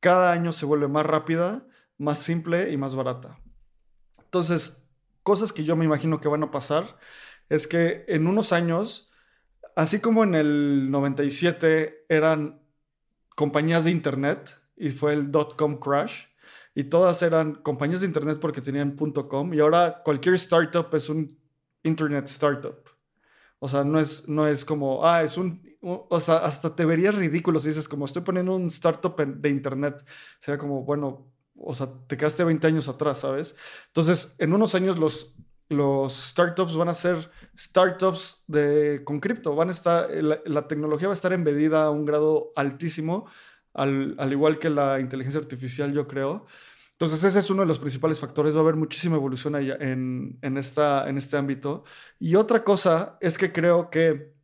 [0.00, 1.66] cada año se vuelve más rápida,
[1.98, 3.38] más simple y más barata.
[4.22, 4.88] Entonces,
[5.22, 6.98] cosas que yo me imagino que van a pasar
[7.48, 9.10] es que en unos años,
[9.76, 12.62] así como en el 97 eran
[13.34, 16.29] compañías de Internet y fue el dot-com crash,
[16.74, 21.38] y todas eran compañías de Internet porque tenían .com, y ahora cualquier startup es un
[21.82, 22.90] Internet startup.
[23.58, 27.14] O sea, no es, no es como, ah, es un, o sea, hasta te verías
[27.14, 30.04] ridículo si dices como estoy poniendo un startup de internet.
[30.40, 33.54] Sería como, bueno, o sea, te quedaste 20 años atrás, ¿sabes?
[33.88, 35.34] Entonces, en unos años los,
[35.68, 39.54] los startups van a ser startups de, con cripto.
[39.54, 43.26] Van a estar, la, tecnología va a estar embedida a un grado altísimo,
[43.74, 46.46] al, al igual que la inteligencia artificial, yo creo.
[46.92, 48.54] Entonces ese es uno de los principales factores.
[48.54, 51.84] Va a haber muchísima evolución en, en, esta, en este ámbito.
[52.18, 54.34] Y otra cosa es que creo que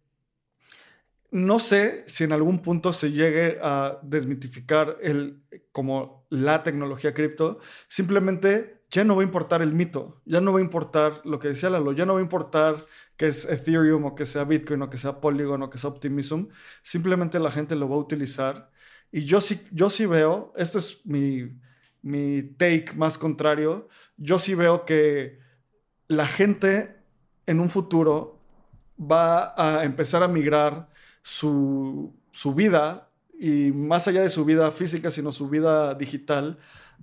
[1.31, 7.59] no sé si en algún punto se llegue a desmitificar el, como la tecnología cripto.
[7.89, 11.49] Simplemente ya no va a importar el mito, ya no va a importar lo que
[11.49, 14.89] decía Lalo, ya no va a importar que es Ethereum o que sea Bitcoin o
[14.89, 16.47] que sea Polygon o que sea Optimism.
[16.83, 18.67] Simplemente la gente lo va a utilizar.
[19.13, 21.51] Y yo sí, yo sí veo, esto es mi
[22.07, 25.41] mi take más contrario, yo sí veo que
[26.07, 27.03] la gente
[27.47, 28.39] en un futuro
[28.99, 30.85] va a empezar a migrar
[31.21, 32.15] su,
[32.55, 36.59] vida y más allá de su vida física, sino su vida digital,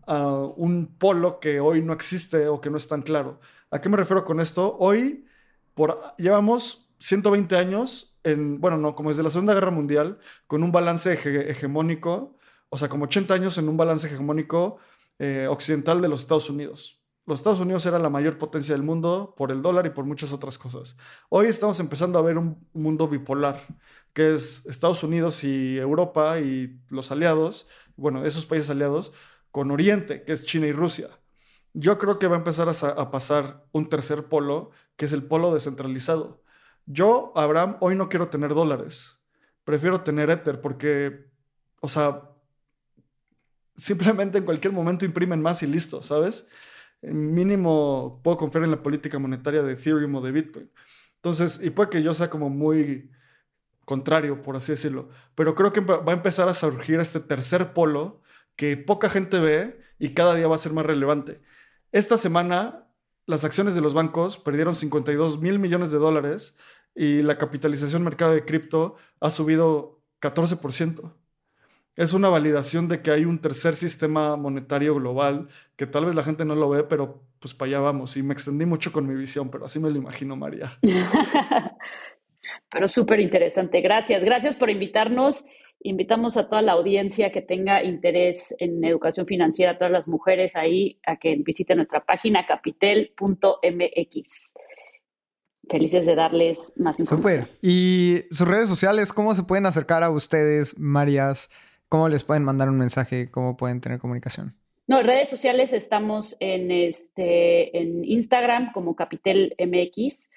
[0.07, 3.41] a un polo que hoy no existe o que no es tan claro.
[3.71, 4.77] ¿A qué me refiero con esto?
[4.79, 5.25] Hoy
[5.73, 10.71] por, llevamos 120 años, en, bueno, no, como desde la Segunda Guerra Mundial, con un
[10.71, 12.37] balance hegemónico,
[12.69, 14.77] o sea, como 80 años en un balance hegemónico
[15.19, 17.03] eh, occidental de los Estados Unidos.
[17.25, 20.33] Los Estados Unidos era la mayor potencia del mundo por el dólar y por muchas
[20.33, 20.97] otras cosas.
[21.29, 23.65] Hoy estamos empezando a ver un mundo bipolar,
[24.13, 29.13] que es Estados Unidos y Europa y los aliados, bueno, esos países aliados,
[29.51, 31.07] con Oriente, que es China y Rusia.
[31.73, 35.23] Yo creo que va a empezar a, a pasar un tercer polo, que es el
[35.23, 36.42] polo descentralizado.
[36.85, 39.19] Yo, Abraham, hoy no quiero tener dólares.
[39.63, 41.25] Prefiero tener Ether porque,
[41.81, 42.29] o sea,
[43.75, 46.47] simplemente en cualquier momento imprimen más y listo, ¿sabes?
[47.01, 50.71] Mínimo puedo confiar en la política monetaria de Ethereum o de Bitcoin.
[51.15, 53.09] Entonces, y puede que yo sea como muy
[53.85, 58.21] contrario, por así decirlo, pero creo que va a empezar a surgir este tercer polo
[58.55, 61.41] que poca gente ve y cada día va a ser más relevante.
[61.91, 62.82] Esta semana,
[63.25, 66.57] las acciones de los bancos perdieron 52 mil millones de dólares
[66.95, 71.13] y la capitalización mercado de cripto ha subido 14%
[71.95, 76.23] es una validación de que hay un tercer sistema monetario global que tal vez la
[76.23, 78.17] gente no lo ve, pero pues para allá vamos.
[78.17, 80.71] Y me extendí mucho con mi visión, pero así me lo imagino, María.
[82.71, 83.81] pero súper interesante.
[83.81, 84.23] Gracias.
[84.23, 85.45] Gracias por invitarnos.
[85.85, 90.55] Invitamos a toda la audiencia que tenga interés en educación financiera, a todas las mujeres
[90.55, 93.13] ahí, a que visiten nuestra página capitel.mx.
[95.69, 97.45] Felices de darles más información.
[97.45, 97.57] Súper.
[97.61, 101.49] ¿Y sus redes sociales, cómo se pueden acercar a ustedes, Marías?
[101.89, 103.29] ¿Cómo les pueden mandar un mensaje?
[103.29, 104.55] ¿Cómo pueden tener comunicación?
[104.87, 110.29] No, en redes sociales estamos en, este, en Instagram como Capitel MX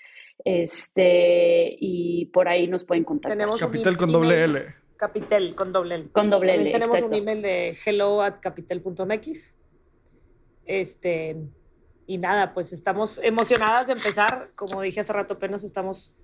[0.45, 3.37] este, y por ahí nos pueden contactar.
[3.37, 4.86] Tenemos Capitel con doble L.
[4.97, 6.09] Capitel con doble L.
[6.13, 6.71] Con doble L.
[6.71, 9.55] Tenemos un email de hello at capitel.mx.
[10.65, 11.37] Este,
[12.07, 14.49] y nada, pues estamos emocionadas de empezar.
[14.55, 16.15] Como dije hace rato, apenas estamos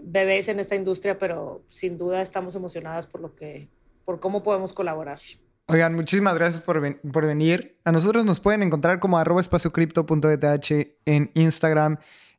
[0.00, 3.68] bebés en esta industria, pero sin duda estamos emocionadas por lo que
[4.04, 5.18] por cómo podemos colaborar.
[5.66, 6.80] Oigan, muchísimas gracias por,
[7.12, 7.78] por venir.
[7.84, 11.98] A nosotros nos pueden encontrar como arroba espaciocripto.eth en Instagram,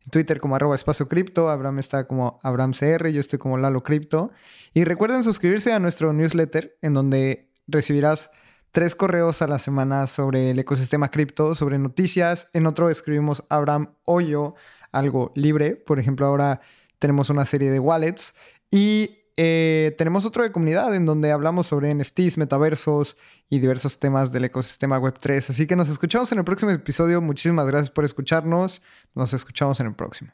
[0.10, 1.08] Twitter como arroba espacio
[1.50, 4.32] Abraham está como AbrahamCR, yo estoy como Lalo Cripto.
[4.74, 8.32] Y recuerden suscribirse a nuestro newsletter en donde recibirás
[8.72, 12.50] tres correos a la semana sobre el ecosistema cripto, sobre noticias.
[12.54, 14.56] En otro escribimos Abraham o yo,
[14.92, 15.76] algo libre.
[15.76, 16.62] Por ejemplo, ahora
[17.00, 18.36] tenemos una serie de wallets.
[18.72, 23.16] Y eh, tenemos otro de comunidad en donde hablamos sobre NFTs, metaversos
[23.50, 25.52] y diversos temas del ecosistema Web3.
[25.52, 27.22] Así que nos escuchamos en el próximo episodio.
[27.22, 28.82] Muchísimas gracias por escucharnos.
[29.16, 30.34] Nos escuchamos en el próximo.